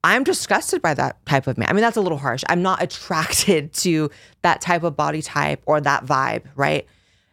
[0.03, 1.69] I'm disgusted by that type of man.
[1.69, 2.43] I mean, that's a little harsh.
[2.49, 4.09] I'm not attracted to
[4.41, 6.87] that type of body type or that vibe, right?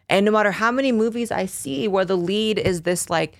[0.09, 3.37] And no matter how many movies I see where the lead is this like,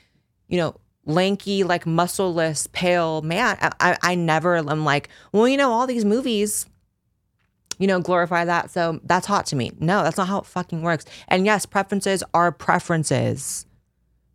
[0.47, 5.57] you know, lanky, like muscleless, pale man, I, I, I never am like, well, you
[5.57, 6.67] know, all these movies,
[7.79, 8.69] you know, glorify that.
[8.69, 9.71] So that's hot to me.
[9.79, 11.05] No, that's not how it fucking works.
[11.29, 13.65] And yes, preferences are preferences.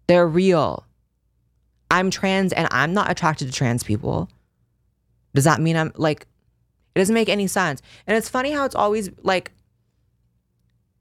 [0.07, 0.85] They're real.
[1.91, 4.29] I'm trans and I'm not attracted to trans people.
[5.35, 6.27] Does that mean I'm like,
[6.95, 7.83] it doesn't make any sense.
[8.07, 9.53] And it's funny how it's always like,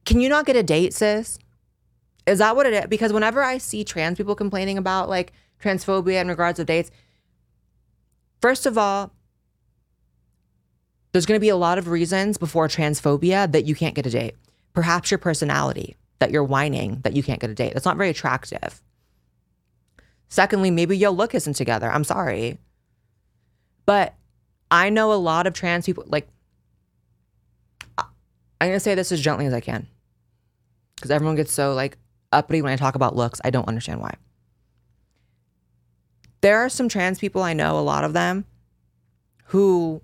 [0.06, 1.40] can you not get a date, sis?
[2.28, 2.86] Is that what it is?
[2.88, 5.32] Because whenever I see trans people complaining about like
[5.62, 6.92] transphobia in regards to dates,
[8.42, 9.14] first of all,
[11.14, 14.10] there's going to be a lot of reasons before transphobia that you can't get a
[14.10, 14.36] date.
[14.74, 17.74] Perhaps your personality, that you're whining, that you can't get a date.
[17.74, 18.82] That's not very attractive.
[20.28, 21.90] Secondly, maybe your look isn't together.
[21.90, 22.58] I'm sorry.
[23.86, 24.16] But
[24.72, 26.28] I know a lot of trans people, like,
[27.98, 28.08] I'm
[28.70, 29.88] going to say this as gently as I can
[30.96, 31.98] because everyone gets so like
[32.32, 33.42] uppity when I talk about looks.
[33.44, 34.16] I don't understand why.
[36.42, 38.46] There are some trans people I know, a lot of them,
[39.46, 40.02] who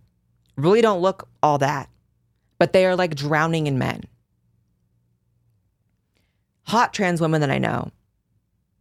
[0.60, 1.90] really don't look all that,
[2.58, 4.04] but they are like drowning in men.
[6.68, 7.92] Hot trans women that I know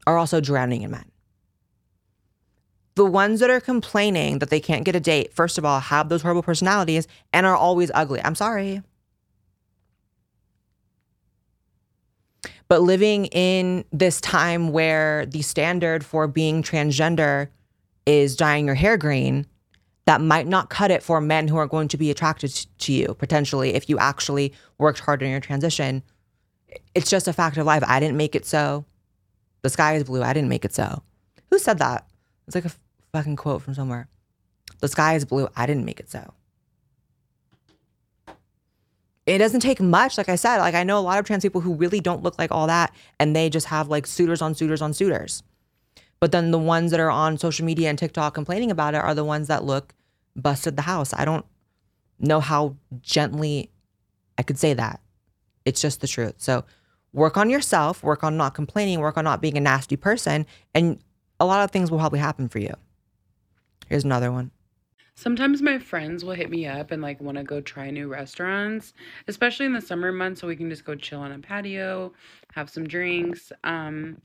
[0.07, 1.11] are also drowning in men.
[2.97, 6.09] The ones that are complaining that they can't get a date, first of all, have
[6.09, 8.21] those horrible personalities and are always ugly.
[8.25, 8.83] I'm sorry.
[12.67, 17.49] But living in this time where the standard for being transgender
[18.05, 19.47] is dyeing your hair green,
[20.09, 23.15] that might not cut it for men who are going to be attracted to you
[23.19, 26.03] potentially if you actually worked hard in your transition.
[26.95, 27.85] It's just a fact of life.
[27.87, 28.87] I didn't make it so.
[29.61, 30.23] The sky is blue.
[30.23, 31.03] I didn't make it so.
[31.51, 32.07] Who said that?
[32.47, 32.73] It's like a
[33.13, 34.09] fucking quote from somewhere.
[34.81, 35.47] The sky is blue.
[35.55, 36.33] I didn't make it so
[39.27, 40.17] it doesn't take much.
[40.17, 42.39] Like I said, like I know a lot of trans people who really don't look
[42.39, 45.43] like all that and they just have like suitors on suitors on suitors.
[46.19, 49.15] But then the ones that are on social media and TikTok complaining about it are
[49.15, 49.93] the ones that look
[50.43, 51.13] busted the house.
[51.13, 51.45] I don't
[52.19, 53.71] know how gently
[54.37, 55.01] I could say that.
[55.65, 56.35] It's just the truth.
[56.39, 56.65] So
[57.13, 60.99] work on yourself, work on not complaining, work on not being a nasty person, and
[61.41, 62.75] a lot of things will probably happen for you.
[63.89, 64.51] Here's another one.
[65.15, 68.95] Sometimes my friends will hit me up and like want to go try new restaurants,
[69.27, 72.13] especially in the summer months so we can just go chill on a patio,
[72.53, 73.51] have some drinks.
[73.65, 74.19] Um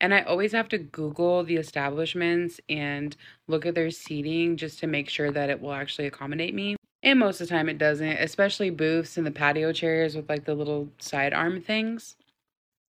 [0.00, 3.16] and I always have to Google the establishments and
[3.48, 6.76] look at their seating just to make sure that it will actually accommodate me.
[7.02, 10.44] And most of the time it doesn't, especially booths and the patio chairs with like
[10.44, 12.16] the little side arm things.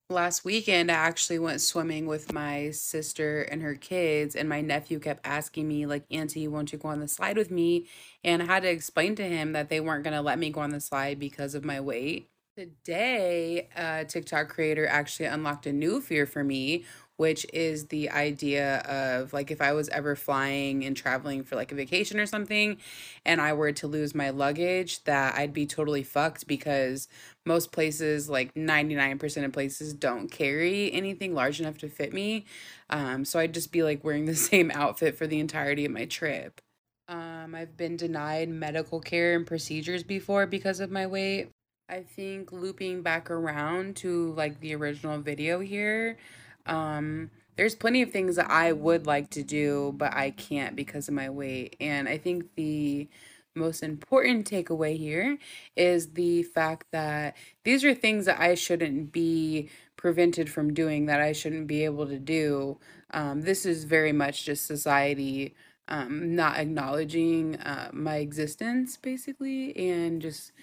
[0.09, 4.99] Last weekend, I actually went swimming with my sister and her kids, and my nephew
[4.99, 7.87] kept asking me, like, Auntie, won't you go on the slide with me?
[8.21, 10.59] And I had to explain to him that they weren't going to let me go
[10.59, 12.30] on the slide because of my weight.
[12.57, 16.83] Today, a TikTok creator actually unlocked a new fear for me,
[17.15, 21.71] which is the idea of like if I was ever flying and traveling for like
[21.71, 22.77] a vacation or something
[23.25, 27.07] and I were to lose my luggage, that I'd be totally fucked because
[27.45, 32.45] most places, like 99% of places, don't carry anything large enough to fit me.
[32.89, 36.03] Um, so I'd just be like wearing the same outfit for the entirety of my
[36.05, 36.59] trip.
[37.07, 41.49] Um, I've been denied medical care and procedures before because of my weight.
[41.91, 46.17] I think looping back around to like the original video here,
[46.65, 51.09] um, there's plenty of things that I would like to do, but I can't because
[51.09, 51.75] of my weight.
[51.81, 53.09] And I think the
[53.55, 55.37] most important takeaway here
[55.75, 57.35] is the fact that
[57.65, 62.07] these are things that I shouldn't be prevented from doing, that I shouldn't be able
[62.07, 62.79] to do.
[63.11, 65.55] Um, this is very much just society
[65.89, 70.53] um, not acknowledging uh, my existence, basically, and just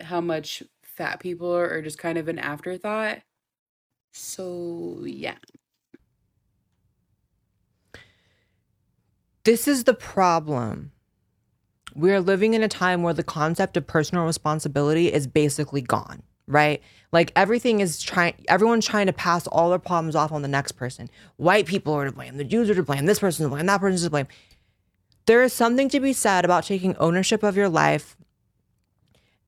[0.00, 3.18] how much fat people are, are just kind of an afterthought.
[4.12, 5.36] So, yeah.
[9.44, 10.92] This is the problem.
[11.94, 16.22] We are living in a time where the concept of personal responsibility is basically gone,
[16.46, 16.82] right?
[17.10, 20.72] Like everything is trying, everyone's trying to pass all their problems off on the next
[20.72, 21.08] person.
[21.36, 23.80] White people are to blame, the Jews are to blame, this person's to blame, that
[23.80, 24.28] person's to blame.
[25.26, 28.16] There is something to be said about taking ownership of your life.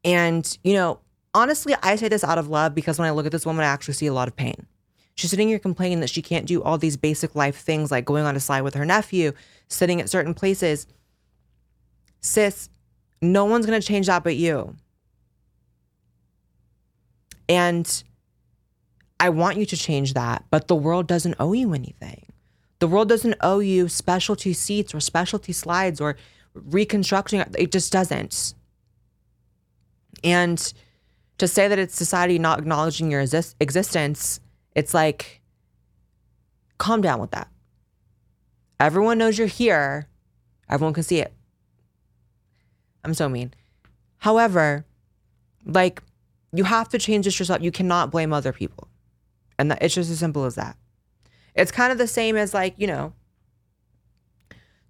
[0.05, 1.01] And, you know,
[1.35, 3.69] honestly, I say this out of love because when I look at this woman, I
[3.69, 4.67] actually see a lot of pain.
[5.15, 8.25] She's sitting here complaining that she can't do all these basic life things like going
[8.25, 9.33] on a slide with her nephew,
[9.69, 10.87] sitting at certain places.
[12.21, 12.71] Sis,
[13.21, 14.75] no one's going to change that but you.
[17.49, 18.03] And
[19.21, 22.27] I want you to change that, but the world doesn't owe you anything.
[22.79, 26.17] The world doesn't owe you specialty seats or specialty slides or
[26.55, 27.45] reconstruction.
[27.57, 28.55] It just doesn't.
[30.25, 30.73] And
[31.39, 34.41] to say that it's society not acknowledging your exist- existence,
[34.75, 35.41] it's like,
[36.79, 37.49] calm down with that.
[38.79, 40.09] Everyone knows you're here.
[40.69, 41.33] Everyone can see it.
[43.05, 43.55] I'm so mean.
[44.19, 44.85] However,
[45.65, 46.03] like,
[46.53, 47.63] you have to change this yourself.
[47.63, 48.89] You cannot blame other people.
[49.59, 50.77] And that, it's just as simple as that.
[51.55, 53.13] It's kind of the same as, like, you know,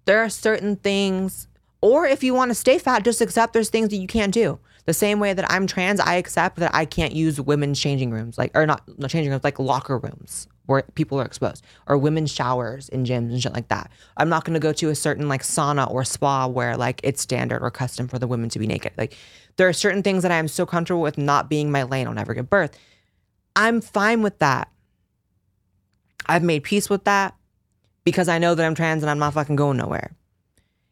[0.05, 1.47] there are certain things,
[1.81, 4.59] or if you want to stay fat, just accept there's things that you can't do.
[4.85, 8.37] The same way that I'm trans, I accept that I can't use women's changing rooms,
[8.37, 12.31] like, or not, not changing rooms, like locker rooms where people are exposed, or women's
[12.31, 13.91] showers in gyms and shit like that.
[14.15, 17.61] I'm not to go to a certain like sauna or spa where like it's standard
[17.61, 18.93] or custom for the women to be naked.
[18.97, 19.17] Like,
[19.57, 22.07] there are certain things that I am so comfortable with not being my lane.
[22.07, 22.77] I'll never give birth.
[23.55, 24.69] I'm fine with that.
[26.25, 27.35] I've made peace with that
[28.03, 30.15] because I know that I'm trans and I'm not fucking going nowhere.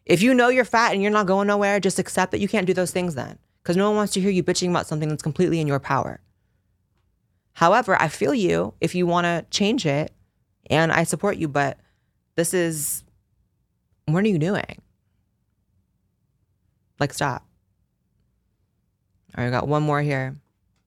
[0.05, 2.67] If you know you're fat and you're not going nowhere, just accept that you can't
[2.67, 3.37] do those things then.
[3.62, 6.20] Because no one wants to hear you bitching about something that's completely in your power.
[7.53, 10.12] However, I feel you if you want to change it
[10.70, 11.78] and I support you, but
[12.36, 13.03] this is
[14.05, 14.82] what are you doing?
[16.99, 17.45] Like, stop.
[19.36, 20.36] All right, I got one more here.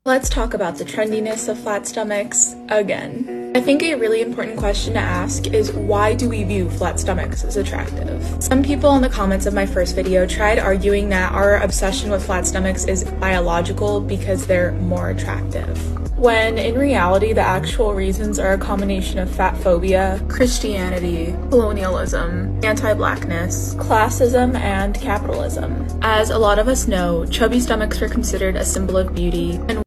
[0.04, 3.43] Let's talk about the trendiness of flat stomachs again.
[3.56, 7.44] I think a really important question to ask is why do we view flat stomachs
[7.44, 8.42] as attractive?
[8.42, 12.26] Some people in the comments of my first video tried arguing that our obsession with
[12.26, 15.78] flat stomachs is biological because they're more attractive.
[16.18, 22.92] When in reality, the actual reasons are a combination of fat phobia, Christianity, colonialism, anti
[22.94, 25.86] blackness, classism, and capitalism.
[26.02, 29.83] As a lot of us know, chubby stomachs are considered a symbol of beauty, and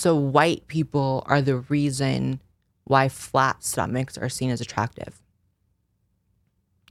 [0.00, 2.40] So white people are the reason
[2.84, 5.20] why flat stomachs are seen as attractive.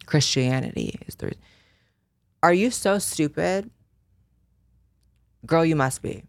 [0.06, 1.42] Christianity is the reason.
[2.44, 3.72] Are you so stupid?
[5.44, 6.22] Girl, you must be.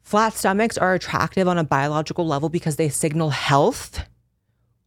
[0.00, 4.06] Flat stomachs are attractive on a biological level because they signal health,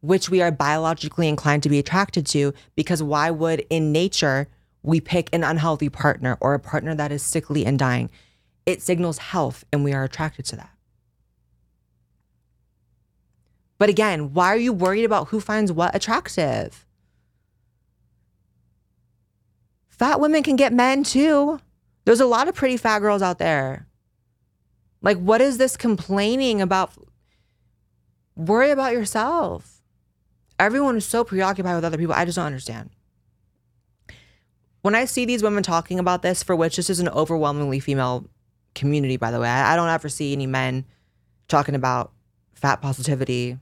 [0.00, 2.52] which we are biologically inclined to be attracted to.
[2.74, 4.48] Because why would in nature
[4.82, 8.10] we pick an unhealthy partner or a partner that is sickly and dying?
[8.68, 10.70] It signals health and we are attracted to that.
[13.78, 16.84] But again, why are you worried about who finds what attractive?
[19.88, 21.60] Fat women can get men too.
[22.04, 23.86] There's a lot of pretty fat girls out there.
[25.00, 26.92] Like, what is this complaining about?
[28.36, 29.80] Worry about yourself.
[30.58, 32.14] Everyone is so preoccupied with other people.
[32.14, 32.90] I just don't understand.
[34.82, 38.28] When I see these women talking about this, for which this is an overwhelmingly female
[38.78, 39.48] community, by the way.
[39.48, 40.84] I, I don't ever see any men
[41.48, 42.12] talking about
[42.54, 43.58] fat positivity,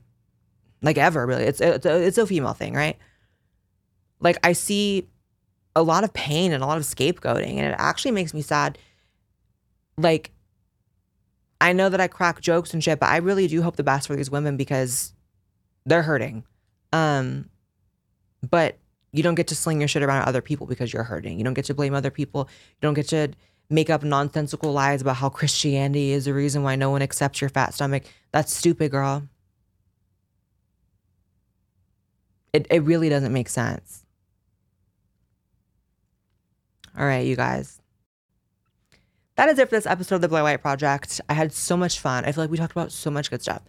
[0.81, 1.25] like ever.
[1.25, 2.97] Really, it's it's a, it's a female thing, right?
[4.19, 5.07] Like I see
[5.75, 8.77] a lot of pain and a lot of scapegoating, and it actually makes me sad.
[9.97, 10.31] Like
[11.59, 14.07] I know that I crack jokes and shit, but I really do hope the best
[14.07, 15.13] for these women because
[15.85, 16.43] they're hurting.
[16.93, 17.49] Um,
[18.47, 18.77] but
[19.11, 21.37] you don't get to sling your shit around other people because you're hurting.
[21.37, 22.47] You don't get to blame other people.
[22.75, 23.29] You don't get to
[23.69, 27.49] make up nonsensical lies about how Christianity is the reason why no one accepts your
[27.49, 28.03] fat stomach.
[28.31, 29.27] That's stupid, girl.
[32.53, 34.05] It, it really doesn't make sense.
[36.97, 37.79] All right, you guys.
[39.35, 41.21] That is it for this episode of the Blaire White Project.
[41.29, 42.25] I had so much fun.
[42.25, 43.61] I feel like we talked about so much good stuff.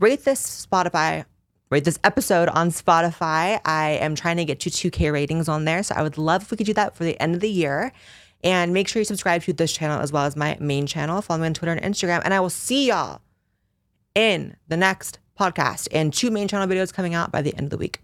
[0.00, 1.24] Rate this Spotify,
[1.70, 3.60] rate this episode on Spotify.
[3.64, 5.84] I am trying to get to 2K ratings on there.
[5.84, 7.92] So I would love if we could do that for the end of the year.
[8.44, 11.22] And make sure you subscribe to this channel as well as my main channel.
[11.22, 12.20] Follow me on Twitter and Instagram.
[12.24, 13.22] And I will see y'all
[14.14, 17.70] in the next podcast and two main channel videos coming out by the end of
[17.70, 18.03] the week.